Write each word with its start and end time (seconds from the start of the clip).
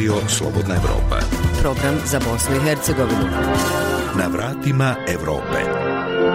Radio 0.00 0.28
Slobodna 0.28 0.74
Evropa. 0.74 1.20
Program 1.60 1.94
za 2.06 2.18
Bosnu 2.18 2.56
i 2.56 2.60
Hercegovinu. 2.60 3.24
Na 4.18 4.28
vratima 4.28 4.94
Evrope. 5.08 5.60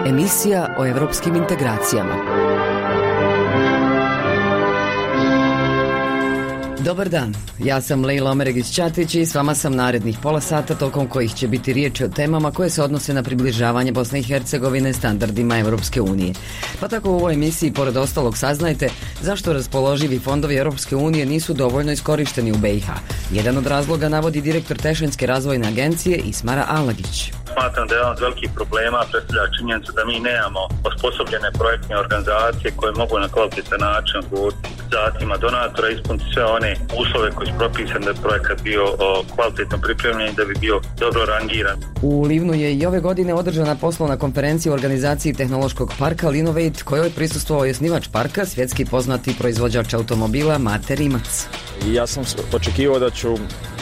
Emisija 0.06 0.74
o 0.78 0.86
evropskim 0.86 1.36
integracijama. 1.36 2.45
Dobar 6.86 7.08
dan, 7.08 7.34
ja 7.58 7.80
sam 7.80 8.04
Lejla 8.04 8.30
Omeregić-Ćatić 8.30 9.14
i 9.14 9.26
s 9.26 9.34
vama 9.34 9.54
sam 9.54 9.74
narednih 9.74 10.18
pola 10.22 10.40
sata 10.40 10.74
tokom 10.74 11.08
kojih 11.08 11.34
će 11.34 11.48
biti 11.48 11.72
riječi 11.72 12.04
o 12.04 12.08
temama 12.08 12.50
koje 12.50 12.70
se 12.70 12.82
odnose 12.82 13.14
na 13.14 13.22
približavanje 13.22 13.92
Bosne 13.92 14.20
i 14.20 14.22
Hercegovine 14.22 14.92
standardima 14.92 15.58
Europske 15.58 16.00
unije. 16.00 16.32
Pa 16.80 16.88
tako 16.88 17.10
u 17.10 17.14
ovoj 17.14 17.34
emisiji, 17.34 17.72
pored 17.72 17.96
ostalog, 17.96 18.38
saznajte 18.38 18.88
zašto 19.22 19.52
raspoloživi 19.52 20.18
fondovi 20.18 20.56
Europske 20.56 20.96
unije 20.96 21.26
nisu 21.26 21.54
dovoljno 21.54 21.92
iskorišteni 21.92 22.52
u 22.52 22.56
BiH. 22.56 22.88
Jedan 23.32 23.56
od 23.56 23.66
razloga 23.66 24.08
navodi 24.08 24.40
direktor 24.40 24.76
Tešenske 24.76 25.26
razvojne 25.26 25.68
agencije 25.68 26.16
Ismara 26.16 26.64
Alagić. 26.68 27.32
Smatram 27.56 27.88
da 27.88 27.94
je 27.94 27.98
jedan 27.98 28.12
od 28.12 28.20
velikih 28.20 28.50
problema 28.54 29.00
predstavlja 29.10 29.54
činjenicu 29.56 29.92
da 29.92 30.04
mi 30.04 30.20
nemamo 30.20 30.62
osposobljene 30.90 31.48
projektne 31.60 31.94
organizacije 32.04 32.72
koje 32.76 32.92
mogu 32.92 33.18
na 33.18 33.28
kvalitetan 33.28 33.80
način 33.80 34.16
odgovoriti 34.22 34.68
zatima 34.96 35.36
donatora 35.36 35.88
ispuniti 35.88 36.24
sve 36.34 36.44
one 36.44 36.76
uslove 37.00 37.30
koji 37.30 37.46
su 37.48 37.54
propisani 37.58 38.04
da 38.04 38.10
je 38.10 38.22
projekat 38.26 38.62
bio 38.62 38.84
kvalitetno 39.34 39.78
pripremljen 39.78 40.28
i 40.28 40.36
da 40.36 40.44
bi 40.44 40.54
bio 40.60 40.80
dobro 40.98 41.24
rangiran. 41.24 41.78
U 42.02 42.22
Livnu 42.22 42.54
je 42.54 42.74
i 42.74 42.86
ove 42.86 43.00
godine 43.00 43.34
održana 43.34 43.74
poslovna 43.74 44.16
konferencija 44.16 44.72
u 44.72 44.74
organizaciji 44.74 45.34
Tehnološkog 45.34 45.92
parka 45.98 46.28
Linovate 46.28 46.84
kojoj 46.84 47.06
je 47.06 47.16
prisustvovao 47.18 47.66
i 47.66 47.70
osnivač 47.70 48.08
parka, 48.12 48.46
svjetski 48.46 48.84
poznati 48.84 49.38
proizvođač 49.38 49.94
automobila 49.94 50.58
Mate 50.58 50.94
Rimac. 50.94 51.46
I 51.86 51.94
ja 51.94 52.06
sam 52.06 52.24
očekivao 52.52 52.98
da 52.98 53.10
ću 53.10 53.34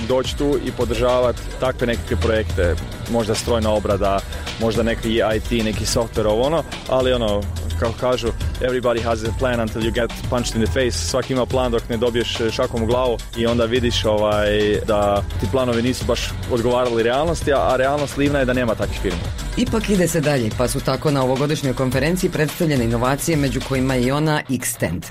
doći 0.08 0.38
tu 0.38 0.58
i 0.66 0.70
podržavati 0.76 1.40
takve 1.60 1.86
nekakve 1.86 2.16
projekte, 2.16 2.74
možda 3.10 3.34
strojna 3.64 3.70
obrada, 3.70 4.20
možda 4.60 4.82
neki 4.82 5.20
IT, 5.36 5.64
neki 5.64 5.84
software 5.84 6.26
ovo 6.26 6.42
ono, 6.42 6.62
ali 6.88 7.12
ono, 7.12 7.42
kao 7.78 7.92
kažu, 8.00 8.28
everybody 8.60 9.02
has 9.02 9.24
a 9.24 9.32
plan 9.38 9.60
until 9.60 9.82
you 9.82 9.92
get 9.92 10.10
punched 10.30 10.56
in 10.56 10.64
the 10.64 10.72
face, 10.72 10.92
svaki 10.92 11.32
ima 11.32 11.46
plan 11.46 11.72
dok 11.72 11.88
ne 11.88 11.96
dobiješ 11.96 12.38
šakom 12.52 12.82
u 12.82 12.86
glavu 12.86 13.18
i 13.36 13.46
onda 13.46 13.64
vidiš 13.64 14.04
ovaj, 14.04 14.80
da 14.86 15.22
ti 15.40 15.46
planovi 15.52 15.82
nisu 15.82 16.04
baš 16.04 16.20
odgovarali 16.50 17.02
realnosti, 17.02 17.52
a 17.52 17.76
realnost 17.76 18.16
livna 18.16 18.38
je 18.38 18.44
da 18.44 18.52
nema 18.52 18.74
takvih 18.74 19.00
firma. 19.02 19.18
Ipak 19.56 19.90
ide 19.90 20.08
se 20.08 20.20
dalje, 20.20 20.50
pa 20.58 20.68
su 20.68 20.80
tako 20.80 21.10
na 21.10 21.22
ovogodišnjoj 21.22 21.74
konferenciji 21.74 22.30
predstavljene 22.30 22.84
inovacije 22.84 23.36
među 23.36 23.60
kojima 23.68 23.96
i 23.96 24.10
ona 24.10 24.42
Xtend. 24.60 25.04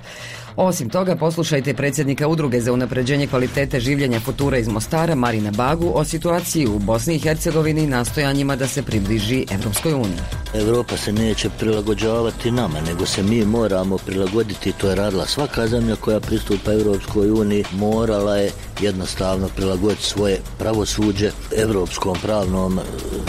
Osim 0.56 0.90
toga, 0.90 1.16
poslušajte 1.16 1.74
predsjednika 1.74 2.28
Udruge 2.28 2.62
za 2.62 2.74
unapređenje 2.74 3.28
kvalitete 3.28 3.80
življenja 3.80 4.20
Futura 4.20 4.58
iz 4.58 4.68
Mostara, 4.68 5.16
Marina 5.16 5.52
Bagu, 5.52 5.92
o 5.96 6.04
situaciji 6.06 6.68
u 6.68 6.80
Bosni 6.80 7.16
i 7.16 7.20
Hercegovini 7.20 7.84
i 7.84 7.88
nastojanjima 7.88 8.56
da 8.56 8.68
se 8.68 8.84
približi 8.84 9.46
Evropskoj 9.52 9.94
uniji. 9.94 10.20
Europa 10.54 10.98
se 10.98 11.14
neće 11.14 11.50
prilagođavati 11.60 12.52
nama, 12.52 12.82
nego 12.82 13.06
se 13.06 13.24
mi 13.24 13.46
moramo 13.46 13.98
prilagoditi, 13.98 14.72
to 14.72 14.90
je 14.90 14.96
radila 14.96 15.26
svaka 15.26 15.68
zemlja 15.68 15.96
koja 15.96 16.20
pristupa 16.20 16.74
Europskoj 16.74 17.32
uniji, 17.32 17.64
morala 17.72 18.38
je 18.38 18.52
jednostavno 18.82 19.48
prilagoditi 19.56 20.04
svoje 20.04 20.40
pravosuđe 20.60 21.32
europskom 21.58 22.18
pravnom 22.22 22.80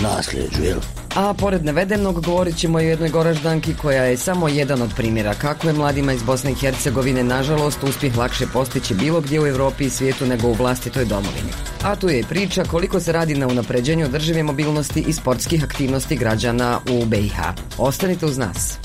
nasljeđu, 0.03 0.63
jel? 0.63 1.04
A 1.17 1.35
pored 1.35 1.65
navedenog 1.65 2.25
govorit 2.25 2.57
ćemo 2.57 2.79
o 2.79 2.81
jednoj 2.81 3.09
goraždanki 3.09 3.75
koja 3.75 4.05
je 4.05 4.17
samo 4.17 4.49
jedan 4.49 4.83
od 4.83 4.91
primjera 4.97 5.35
kako 5.35 5.67
je 5.67 5.73
mladima 5.73 6.13
iz 6.13 6.23
Bosne 6.23 6.53
i 6.53 6.55
Hercegovine 6.55 7.25
nažalost 7.25 7.83
uspjeh 7.83 8.19
lakše 8.19 8.47
postići 8.53 8.95
bilo 8.95 9.21
gdje 9.21 9.41
u 9.41 9.47
Europi 9.47 9.85
i 9.85 9.91
svijetu 9.91 10.27
nego 10.27 10.49
u 10.49 10.53
vlastitoj 10.53 11.05
domovini. 11.05 11.53
A 11.83 11.97
tu 11.97 12.09
je 12.09 12.25
priča 12.29 12.65
koliko 12.65 13.01
se 13.01 13.13
radi 13.13 13.35
na 13.35 13.47
unapređenju 13.47 14.05
održive 14.05 14.43
mobilnosti 14.43 15.05
i 15.09 15.13
sportskih 15.13 15.65
aktivnosti 15.65 16.17
građana 16.17 16.81
u 16.91 17.05
BiH. 17.05 17.39
Ostanite 17.79 18.27
uz 18.27 18.39
nas. 18.39 18.79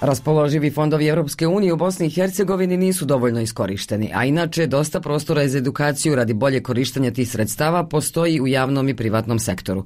Raspoloživi 0.00 0.70
fondovi 0.70 1.06
Europske 1.06 1.46
unije 1.46 1.72
u 1.72 1.76
Bosni 1.76 2.06
i 2.06 2.10
Hercegovini 2.10 2.76
nisu 2.76 3.04
dovoljno 3.04 3.40
iskorišteni, 3.40 4.10
a 4.14 4.24
inače 4.24 4.66
dosta 4.66 5.00
prostora 5.00 5.48
za 5.48 5.58
edukaciju 5.58 6.16
radi 6.16 6.34
bolje 6.34 6.62
korištenja 6.62 7.10
tih 7.10 7.30
sredstava 7.30 7.84
postoji 7.84 8.40
u 8.40 8.46
javnom 8.46 8.88
i 8.88 8.96
privatnom 8.96 9.38
sektoru. 9.38 9.84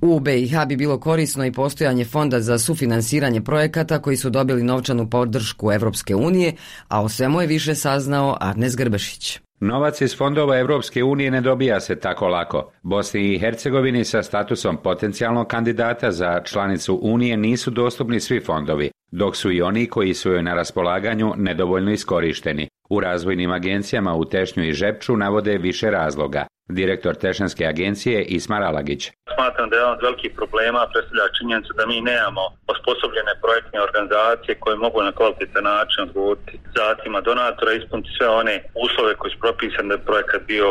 U 0.00 0.20
BiH 0.20 0.54
bi 0.66 0.76
bilo 0.76 1.00
korisno 1.00 1.46
i 1.46 1.52
postojanje 1.52 2.04
fonda 2.04 2.40
za 2.40 2.58
sufinansiranje 2.58 3.40
projekata 3.40 4.02
koji 4.02 4.16
su 4.16 4.30
dobili 4.30 4.62
novčanu 4.62 5.10
podršku 5.10 5.72
Europske 5.72 6.14
unije, 6.14 6.52
a 6.88 7.02
o 7.02 7.08
svemu 7.08 7.40
je 7.40 7.46
više 7.46 7.74
saznao 7.74 8.36
Arnes 8.40 8.76
Grbešić. 8.76 9.40
Novac 9.60 10.00
iz 10.00 10.16
fondova 10.16 10.58
Europske 10.58 11.04
unije 11.04 11.30
ne 11.30 11.40
dobija 11.40 11.80
se 11.80 11.96
tako 11.96 12.28
lako. 12.28 12.72
Bosni 12.82 13.34
i 13.34 13.38
Hercegovini 13.38 14.04
sa 14.04 14.22
statusom 14.22 14.76
potencijalnog 14.84 15.46
kandidata 15.46 16.12
za 16.12 16.40
članicu 16.44 16.98
Unije 17.02 17.36
nisu 17.36 17.70
dostupni 17.70 18.20
svi 18.20 18.40
fondovi, 18.40 18.90
dok 19.10 19.36
su 19.36 19.52
i 19.52 19.62
oni 19.62 19.88
koji 19.88 20.14
su 20.14 20.30
joj 20.30 20.42
na 20.42 20.54
raspolaganju 20.54 21.32
nedovoljno 21.36 21.90
iskorišteni. 21.90 22.68
U 22.90 23.00
razvojnim 23.00 23.50
agencijama 23.52 24.14
u 24.14 24.24
Tešnju 24.24 24.64
i 24.64 24.72
Žepču 24.72 25.16
navode 25.16 25.58
više 25.58 25.90
razloga. 25.90 26.46
Direktor 26.68 27.14
Tešanske 27.14 27.64
agencije 27.66 28.22
Ismar 28.22 28.62
Alagić. 28.62 29.10
Smatram 29.34 29.68
da 29.70 29.76
je 29.76 29.80
jedan 29.80 29.92
od 29.92 30.02
velikih 30.02 30.32
problema 30.36 30.90
predstavlja 30.92 31.26
činjenicu 31.38 31.72
da 31.78 31.86
mi 31.86 32.00
nemamo 32.00 32.44
osposobljene 32.74 33.32
projektne 33.44 33.78
organizacije 33.88 34.60
koje 34.62 34.76
mogu 34.84 34.98
na 35.02 35.12
kvalitetan 35.12 35.64
način 35.64 36.00
odgovoriti 36.06 36.60
zatima 36.78 37.20
donatora 37.20 37.72
ispuniti 37.72 38.10
sve 38.16 38.28
one 38.28 38.54
uslove 38.84 39.12
koji 39.14 39.30
su 39.32 39.38
propisani 39.44 39.88
da 39.88 39.94
je 39.94 40.08
projekat 40.10 40.42
bio 40.52 40.68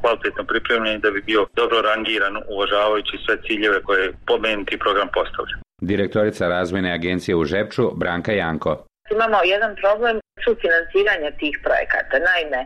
kvalitetno 0.00 0.42
pripremljen 0.50 0.94
i 0.96 1.04
da 1.04 1.10
bi 1.10 1.28
bio 1.30 1.42
dobro 1.60 1.78
rangiran 1.90 2.34
uvažavajući 2.54 3.22
sve 3.24 3.34
ciljeve 3.46 3.78
koje 3.86 4.00
je 4.02 4.14
pomenuti 4.26 4.82
program 4.84 5.08
postavlja. 5.18 5.56
Direktorica 5.80 6.48
razvojne 6.48 6.92
agencije 6.92 7.36
u 7.36 7.44
Žepču 7.44 7.90
Branka 7.94 8.32
Janko. 8.32 8.84
Imamo 9.10 9.38
jedan 9.44 9.76
problem 9.76 10.20
sufinanciranja 10.44 11.30
tih 11.42 11.54
projekata. 11.66 12.16
Naime, 12.30 12.60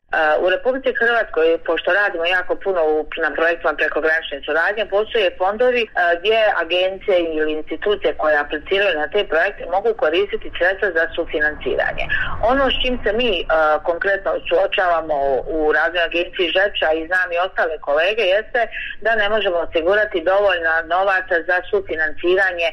u 0.44 0.46
Republici 0.54 0.90
Hrvatskoj, 1.00 1.46
pošto 1.68 1.88
radimo 2.02 2.24
jako 2.24 2.52
puno 2.64 2.80
na 3.24 3.30
projektima 3.38 3.72
prekogranične 3.80 4.38
suradnje, 4.46 4.92
postoje 4.96 5.36
fondovi 5.40 5.82
gdje 6.18 6.38
agencije 6.64 7.16
ili 7.38 7.52
institucije 7.60 8.10
koje 8.20 8.42
apliciraju 8.44 8.94
na 9.02 9.08
te 9.14 9.20
projekte 9.32 9.62
mogu 9.76 9.90
koristiti 10.02 10.48
sredstva 10.58 10.88
za 10.98 11.04
sufinanciranje. 11.16 12.04
Ono 12.52 12.64
s 12.72 12.76
čim 12.82 12.94
se 13.04 13.10
mi 13.20 13.30
konkretno 13.88 14.30
suočavamo 14.48 15.16
u 15.56 15.58
razvoj 15.78 16.02
agenciji 16.10 16.54
Žepča 16.56 16.88
i 16.92 17.06
znam 17.08 17.28
i 17.32 17.42
ostale 17.46 17.76
kolege 17.88 18.24
jeste 18.36 18.60
da 19.04 19.10
ne 19.20 19.26
možemo 19.34 19.56
osigurati 19.66 20.26
dovoljno 20.32 20.72
novaca 20.94 21.36
za 21.48 21.56
sufinanciranje 21.70 22.68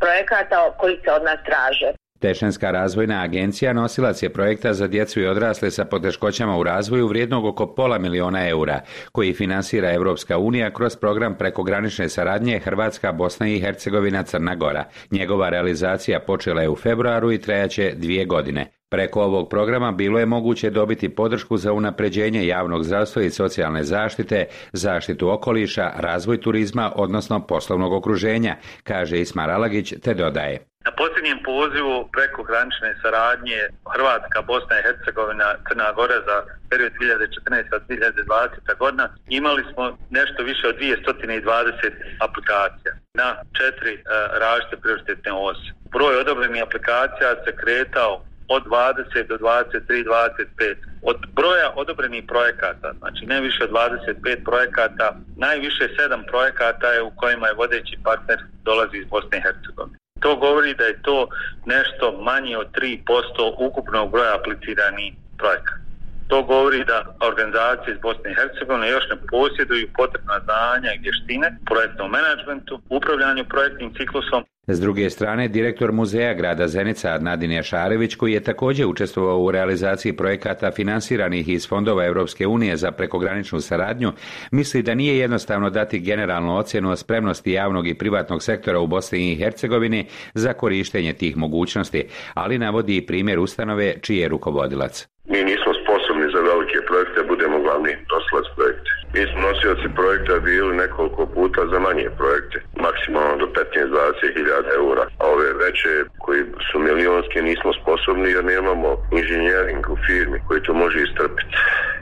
projekata 0.00 0.74
koji 0.78 0.96
se 1.04 1.10
od 1.12 1.22
nas 1.22 1.38
traže. 1.44 1.92
Tešenska 2.20 2.70
razvojna 2.70 3.22
agencija 3.22 3.72
nosilac 3.72 4.22
je 4.22 4.32
projekta 4.32 4.72
za 4.72 4.86
djecu 4.86 5.20
i 5.20 5.26
odrasle 5.26 5.70
sa 5.70 5.84
poteškoćama 5.84 6.58
u 6.58 6.62
razvoju 6.62 7.08
vrijednog 7.08 7.44
oko 7.44 7.74
pola 7.74 7.98
miliona 7.98 8.48
eura, 8.48 8.80
koji 9.12 9.34
finansira 9.34 9.92
Europska 9.92 10.38
unija 10.38 10.70
kroz 10.70 10.96
program 10.96 11.34
prekogranične 11.34 12.08
saradnje 12.08 12.58
Hrvatska, 12.58 13.12
Bosna 13.12 13.48
i 13.48 13.60
Hercegovina, 13.60 14.22
Crna 14.22 14.54
Gora. 14.54 14.84
Njegova 15.10 15.48
realizacija 15.48 16.20
počela 16.20 16.62
je 16.62 16.68
u 16.68 16.76
februaru 16.76 17.32
i 17.32 17.40
trajaće 17.40 17.92
dvije 17.96 18.24
godine. 18.24 18.75
Preko 18.90 19.22
ovog 19.22 19.48
programa 19.50 19.92
bilo 19.92 20.18
je 20.18 20.26
moguće 20.26 20.70
dobiti 20.70 21.14
podršku 21.14 21.56
za 21.56 21.72
unapređenje 21.72 22.46
javnog 22.46 22.84
zdravstva 22.84 23.22
i 23.22 23.30
socijalne 23.30 23.82
zaštite, 23.84 24.46
zaštitu 24.72 25.30
okoliša, 25.30 25.92
razvoj 25.96 26.40
turizma, 26.40 26.92
odnosno 26.96 27.46
poslovnog 27.46 27.92
okruženja, 27.92 28.56
kaže 28.82 29.18
Ismar 29.18 29.50
Alagić, 29.50 29.94
te 30.02 30.14
dodaje. 30.14 30.58
Na 30.84 30.92
posljednjem 31.00 31.38
pozivu 31.44 32.08
preko 32.16 32.42
granične 32.42 32.90
saradnje 33.02 33.60
Hrvatska, 33.92 34.38
Bosna 34.42 34.74
i 34.78 34.84
Hercegovina, 34.86 35.48
Crna 35.68 35.92
Gora 35.92 36.18
za 36.28 36.36
period 36.70 36.92
2014-2020 36.92 38.78
godina 38.78 39.06
imali 39.28 39.62
smo 39.72 39.84
nešto 40.10 40.42
više 40.42 40.64
od 40.68 40.76
220 40.78 41.92
aplikacija 42.26 42.92
na 43.20 43.28
četiri 43.58 43.94
uh, 43.94 44.02
različite 44.42 44.76
prioritetne 44.82 45.32
osi. 45.32 45.68
Broj 45.94 46.14
odobrenih 46.22 46.62
aplikacija 46.62 47.30
se 47.44 47.50
kretao 47.62 48.12
od 48.48 48.62
20 48.64 49.26
do 49.28 49.36
23, 49.38 50.04
25. 50.04 50.76
Od 51.02 51.16
broja 51.34 51.72
odobrenih 51.74 52.24
projekata, 52.28 52.92
znači 52.98 53.26
ne 53.26 53.40
više 53.40 53.64
od 53.64 53.70
25 53.70 54.44
projekata, 54.44 55.16
najviše 55.36 55.84
7 55.98 56.26
projekata 56.30 56.86
je 56.86 57.02
u 57.02 57.10
kojima 57.10 57.46
je 57.46 57.54
vodeći 57.54 57.98
partner 58.04 58.38
dolazi 58.64 58.96
iz 58.96 59.06
Bosne 59.06 59.38
i 59.38 59.42
Hercegovine. 59.42 59.98
To 60.20 60.36
govori 60.36 60.74
da 60.74 60.84
je 60.84 61.02
to 61.02 61.28
nešto 61.64 62.22
manje 62.22 62.56
od 62.56 62.68
3% 62.72 63.54
ukupnog 63.58 64.10
broja 64.10 64.34
apliciranih 64.34 65.12
projekata. 65.38 65.85
To 66.28 66.42
govori 66.42 66.84
da 66.84 66.98
organizacije 67.28 67.94
iz 67.94 68.00
Bosne 68.00 68.30
i 68.30 68.36
Hercegovine 68.38 68.88
još 68.90 69.04
ne 69.10 69.16
posjeduju 69.30 69.86
potrebna 69.96 70.36
znanja 70.46 70.90
i 70.92 71.02
vještine 71.04 71.48
projektnom 71.70 72.10
menadžmentu, 72.10 72.74
upravljanju 72.98 73.44
projektnim 73.54 73.94
ciklusom 73.98 74.42
s 74.68 74.80
druge 74.80 75.10
strane, 75.10 75.48
direktor 75.48 75.92
muzeja 75.92 76.34
grada 76.34 76.68
Zenica 76.68 77.18
Nadin 77.18 77.52
Jašarević, 77.52 78.14
koji 78.14 78.32
je 78.32 78.40
također 78.40 78.86
učestvovao 78.86 79.38
u 79.38 79.50
realizaciji 79.50 80.12
projekata 80.12 80.70
finansiranih 80.70 81.48
iz 81.48 81.68
fondova 81.68 82.06
Europske 82.06 82.46
unije 82.46 82.76
za 82.76 82.90
prekograničnu 82.90 83.60
saradnju, 83.60 84.12
misli 84.50 84.82
da 84.82 84.94
nije 84.94 85.18
jednostavno 85.18 85.70
dati 85.70 85.98
generalnu 85.98 86.56
ocjenu 86.56 86.90
o 86.90 86.96
spremnosti 86.96 87.52
javnog 87.52 87.88
i 87.88 87.94
privatnog 87.94 88.42
sektora 88.42 88.78
u 88.78 88.86
Bosni 88.86 89.32
i 89.32 89.36
Hercegovini 89.36 90.06
za 90.34 90.52
korištenje 90.52 91.12
tih 91.12 91.36
mogućnosti, 91.36 92.08
ali 92.34 92.58
navodi 92.58 92.96
i 92.96 93.06
primjer 93.06 93.38
ustanove 93.38 93.94
čiji 94.00 94.18
je 94.18 94.28
rukovodilac. 94.28 95.08
Mi 95.24 95.38
nismo 95.38 95.72
sposobni 95.82 96.26
za 96.34 96.40
velike 96.40 96.78
projekte, 96.86 97.22
budemo 97.28 97.58
glavni 97.60 97.92
nosilac 98.12 98.46
projekte. 98.56 98.90
Mi 99.16 99.26
smo 99.26 99.40
nosioci 99.40 99.88
projekta 99.98 100.38
bili 100.38 100.76
nekoliko 100.76 101.26
puta 101.26 101.60
za 101.72 101.78
manje 101.78 102.08
projekte, 102.18 102.58
maksimalno 102.86 103.36
do 103.36 103.46
15-20 103.46 104.34
hiljada 104.34 104.70
eura, 104.80 105.04
a 105.18 105.24
ove 105.34 105.48
veće 105.62 105.92
koji 106.18 106.42
su 106.66 106.78
milionske 106.78 107.42
nismo 107.42 107.70
sposobni 107.80 108.28
jer 108.30 108.44
nemamo 108.44 108.90
inženjering 109.18 109.82
u 109.94 109.96
firmi 110.06 110.38
koji 110.46 110.62
to 110.62 110.72
može 110.74 110.98
istrpiti. 111.02 111.52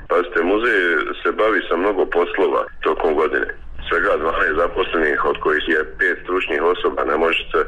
Pazite, 0.09 0.43
muzej 0.43 0.81
se 1.23 1.29
bavi 1.33 1.61
sa 1.69 1.77
mnogo 1.77 2.05
poslova 2.19 2.63
tokom 2.87 3.15
godine. 3.15 3.49
Svega 3.89 4.13
12 4.19 4.61
zaposlenih 4.63 5.25
od 5.25 5.37
kojih 5.45 5.65
je 5.69 5.91
pet 5.99 6.17
stručnih 6.23 6.63
osoba, 6.63 7.05
ne 7.05 7.17
možete 7.17 7.59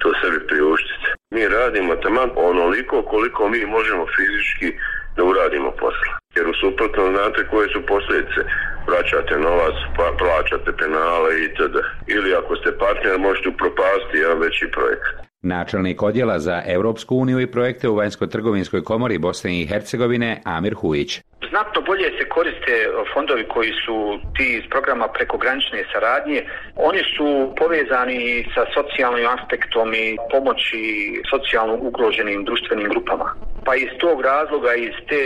to 0.00 0.08
sebi 0.20 0.46
priuštiti. 0.46 1.08
Mi 1.34 1.48
radimo 1.48 1.94
taman 1.96 2.30
onoliko 2.36 3.02
koliko 3.02 3.48
mi 3.48 3.60
možemo 3.76 4.04
fizički 4.16 4.68
da 5.16 5.24
uradimo 5.24 5.70
posla. 5.70 6.12
Jer 6.36 6.48
u 6.48 6.54
suprotno 6.62 7.02
znate 7.14 7.40
koje 7.50 7.68
su 7.68 7.80
posljedice. 7.86 8.40
Vraćate 8.86 9.34
novac, 9.38 9.76
pa 9.96 10.06
plaćate 10.18 10.70
penale 10.78 11.44
itd. 11.44 11.76
Ili 12.06 12.34
ako 12.34 12.56
ste 12.56 12.78
partner 12.78 13.18
možete 13.18 13.48
upropasti 13.48 14.18
jedan 14.18 14.38
veći 14.38 14.66
projekt. 14.76 15.23
Načelnik 15.44 16.02
odjela 16.02 16.38
za 16.38 16.62
Europsku 16.66 17.16
uniju 17.16 17.40
i 17.40 17.50
projekte 17.50 17.88
u 17.88 17.94
Vanjsko-trgovinskoj 17.94 18.84
komori 18.84 19.18
Bosne 19.18 19.60
i 19.60 19.66
Hercegovine 19.66 20.40
Amir 20.44 20.74
Hujić. 20.74 21.20
Znatno 21.50 21.80
bolje 21.80 22.08
se 22.18 22.28
koriste 22.28 22.74
fondovi 23.14 23.44
koji 23.54 23.72
su 23.84 23.96
ti 24.36 24.46
iz 24.58 24.64
programa 24.70 25.06
prekogranične 25.08 25.84
saradnje. 25.92 26.40
Oni 26.76 27.02
su 27.16 27.28
povezani 27.60 28.46
sa 28.54 28.62
socijalnim 28.76 29.26
aspektom 29.36 29.94
i 29.94 30.16
pomoći 30.32 30.82
socijalno 31.30 31.74
ugroženim 31.88 32.44
društvenim 32.44 32.88
grupama. 32.88 33.34
Pa 33.66 33.74
iz 33.74 33.92
tog 34.00 34.20
razloga, 34.20 34.74
iz 34.74 34.96
te, 35.08 35.22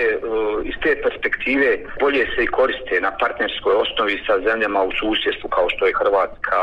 iz 0.71 0.77
te 0.83 0.91
perspektive 1.05 1.69
bolje 2.01 2.25
se 2.35 2.41
i 2.45 2.53
koriste 2.59 3.01
na 3.01 3.13
partnerskoj 3.23 3.75
osnovi 3.85 4.17
sa 4.27 4.35
zemljama 4.47 4.81
u 4.83 4.93
susjedstvu 5.01 5.49
kao 5.57 5.67
što 5.73 5.87
je 5.87 5.99
Hrvatska, 6.01 6.59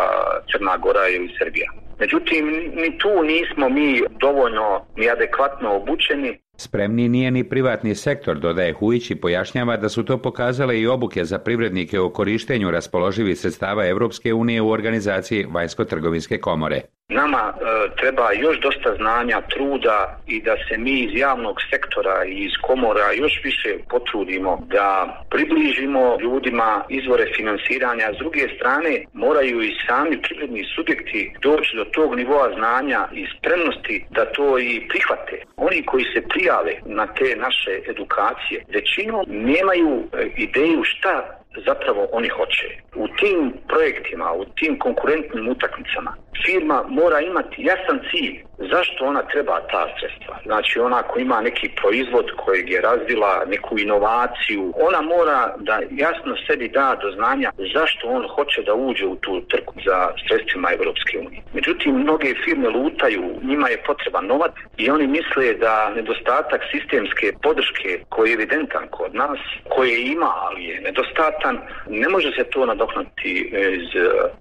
Crna 0.51 0.77
Gora 0.77 1.07
ili 1.07 1.35
Srbija. 1.39 1.69
Međutim, 1.99 2.45
ni 2.75 2.97
tu 2.97 3.23
nismo 3.23 3.69
mi 3.69 4.01
dovoljno 4.19 4.85
ni 4.95 5.09
adekvatno 5.09 5.75
obučeni 5.75 6.39
Spremni 6.57 7.09
nije 7.09 7.31
ni 7.31 7.43
privatni 7.43 7.95
sektor, 7.95 8.39
dodaje 8.39 8.73
Hujić 8.73 9.11
i 9.11 9.15
pojašnjava 9.15 9.77
da 9.77 9.89
su 9.89 10.05
to 10.05 10.17
pokazale 10.17 10.79
i 10.79 10.87
obuke 10.87 11.25
za 11.25 11.39
privrednike 11.39 11.99
o 11.99 12.09
korištenju 12.09 12.71
raspoloživih 12.71 13.39
sredstava 13.39 13.87
Europske 13.87 14.33
unije 14.33 14.61
u 14.61 14.69
organizaciji 14.69 15.45
Vanjsko-trgovinske 15.45 16.39
komore. 16.39 16.81
Nama 17.09 17.53
e, 17.53 17.95
treba 17.95 18.31
još 18.31 18.59
dosta 18.59 18.95
znanja, 18.95 19.41
truda 19.41 20.19
i 20.27 20.41
da 20.41 20.55
se 20.67 20.77
mi 20.77 20.99
iz 20.99 21.11
javnog 21.13 21.57
sektora 21.69 22.25
i 22.25 22.31
iz 22.31 22.51
komora 22.61 23.11
još 23.11 23.41
više 23.43 23.77
potrudimo 23.89 24.67
da 24.67 24.87
približimo 25.29 26.17
ljudima 26.21 26.83
izvore 26.89 27.25
finansiranja. 27.35 28.13
S 28.13 28.17
druge 28.17 28.47
strane 28.55 29.03
moraju 29.13 29.61
i 29.61 29.75
sami 29.87 30.21
privredni 30.21 30.63
subjekti 30.75 31.33
doći 31.41 31.75
do 31.75 31.85
tog 31.85 32.15
nivoa 32.15 32.49
znanja 32.57 33.07
i 33.13 33.25
spremnosti 33.37 34.05
da 34.09 34.25
to 34.25 34.59
i 34.59 34.87
prihvate. 34.89 35.37
Oni 35.57 35.85
koji 35.85 36.05
se 36.13 36.27
prijave 36.27 36.73
na 36.85 37.07
te 37.07 37.35
naše 37.35 37.73
edukacije 37.89 38.65
većinom 38.73 39.25
nemaju 39.27 40.03
e, 40.03 40.27
ideju 40.37 40.83
šta 40.83 41.41
zapravo 41.65 42.07
oni 42.11 42.27
hoće. 42.27 42.67
U 42.95 43.07
tim 43.07 43.53
projektima, 43.67 44.33
u 44.33 44.45
tim 44.45 44.79
konkurentnim 44.79 45.49
utakmicama 45.49 46.13
firma 46.45 46.83
mora 46.89 47.19
imati 47.19 47.63
jasan 47.63 47.99
cilj 48.11 48.45
zašto 48.57 49.05
ona 49.05 49.21
treba 49.21 49.59
ta 49.71 49.87
sredstva. 49.99 50.35
Znači 50.45 50.79
ona 50.79 51.01
ko 51.01 51.19
ima 51.19 51.41
neki 51.41 51.69
proizvod 51.81 52.31
kojeg 52.37 52.69
je 52.69 52.81
razvila, 52.81 53.45
neku 53.47 53.79
inovaciju, 53.79 54.73
ona 54.87 55.01
mora 55.01 55.55
da 55.57 55.79
jasno 55.91 56.35
sebi 56.47 56.67
da 56.69 56.97
do 57.01 57.11
znanja 57.11 57.51
zašto 57.73 58.07
on 58.07 58.27
hoće 58.35 58.61
da 58.63 58.73
uđe 58.73 59.05
u 59.05 59.15
tu 59.15 59.41
trku 59.41 59.73
za 59.85 60.09
sredstvima 60.27 60.69
Europske 60.79 61.19
unije. 61.19 61.41
Međutim, 61.53 61.95
mnoge 61.95 62.33
firme 62.45 62.69
lutaju, 62.69 63.39
njima 63.43 63.67
je 63.69 63.83
potreban 63.87 64.25
novac 64.25 64.51
i 64.77 64.89
oni 64.89 65.07
misle 65.07 65.53
da 65.53 65.89
nedostatak 65.95 66.61
sistemske 66.71 67.33
podrške 67.43 67.99
koji 68.09 68.29
je 68.29 68.33
evidentan 68.33 68.87
kod 68.91 69.15
nas, 69.15 69.39
koje 69.69 70.01
ima, 70.01 70.31
ali 70.35 70.63
je 70.63 70.81
nedostatan, 70.81 71.59
ne 71.89 72.09
može 72.09 72.31
se 72.31 72.43
to 72.43 72.65
nadoknuti 72.65 73.31
iz, 73.79 73.89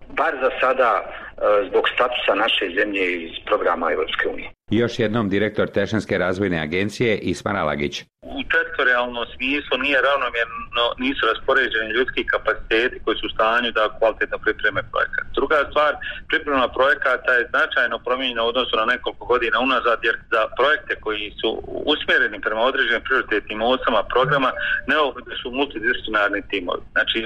bar 0.08 0.35
za 0.43 0.50
sada 0.61 0.90
zbog 1.69 1.88
statusa 1.94 2.34
naše 2.34 2.64
zemlje 2.78 3.04
iz 3.22 3.34
programa 3.46 3.92
Europske 3.92 4.28
unije. 4.28 4.50
Još 4.82 4.99
jednom 4.99 5.29
direktor 5.29 5.69
Tešanske 5.69 6.19
razvojne 6.19 6.59
agencije 6.61 7.19
Ismar 7.19 7.56
Alagić. 7.56 7.94
U 8.38 8.43
teritorijalnom 8.53 9.26
smislu 9.35 9.75
nije 9.87 9.99
ravnomjerno, 10.09 10.85
nisu 11.05 11.23
raspoređeni 11.31 11.94
ljudski 11.97 12.31
kapaciteti 12.35 13.03
koji 13.05 13.17
su 13.19 13.26
u 13.26 13.35
stanju 13.35 13.69
da 13.79 13.94
kvalitetno 13.99 14.38
pripreme 14.44 14.81
projekat. 14.93 15.25
Druga 15.38 15.59
stvar, 15.71 15.93
priprema 16.31 16.67
projekata 16.79 17.31
je 17.35 17.49
značajno 17.53 17.97
promijenjena 18.06 18.43
u 18.44 18.50
odnosu 18.53 18.75
na 18.76 18.87
nekoliko 18.93 19.25
godina 19.32 19.56
unazad, 19.69 19.99
jer 20.09 20.17
za 20.35 20.43
projekte 20.59 20.94
koji 21.05 21.25
su 21.41 21.49
usmjereni 21.93 22.38
prema 22.47 22.62
određenim 22.71 23.03
prioritetnim 23.06 23.61
osama 23.75 24.03
programa, 24.15 24.50
neophodni 24.93 25.35
su 25.41 25.47
multidisciplinarni 25.59 26.41
timovi. 26.50 26.82
Znači, 26.94 27.19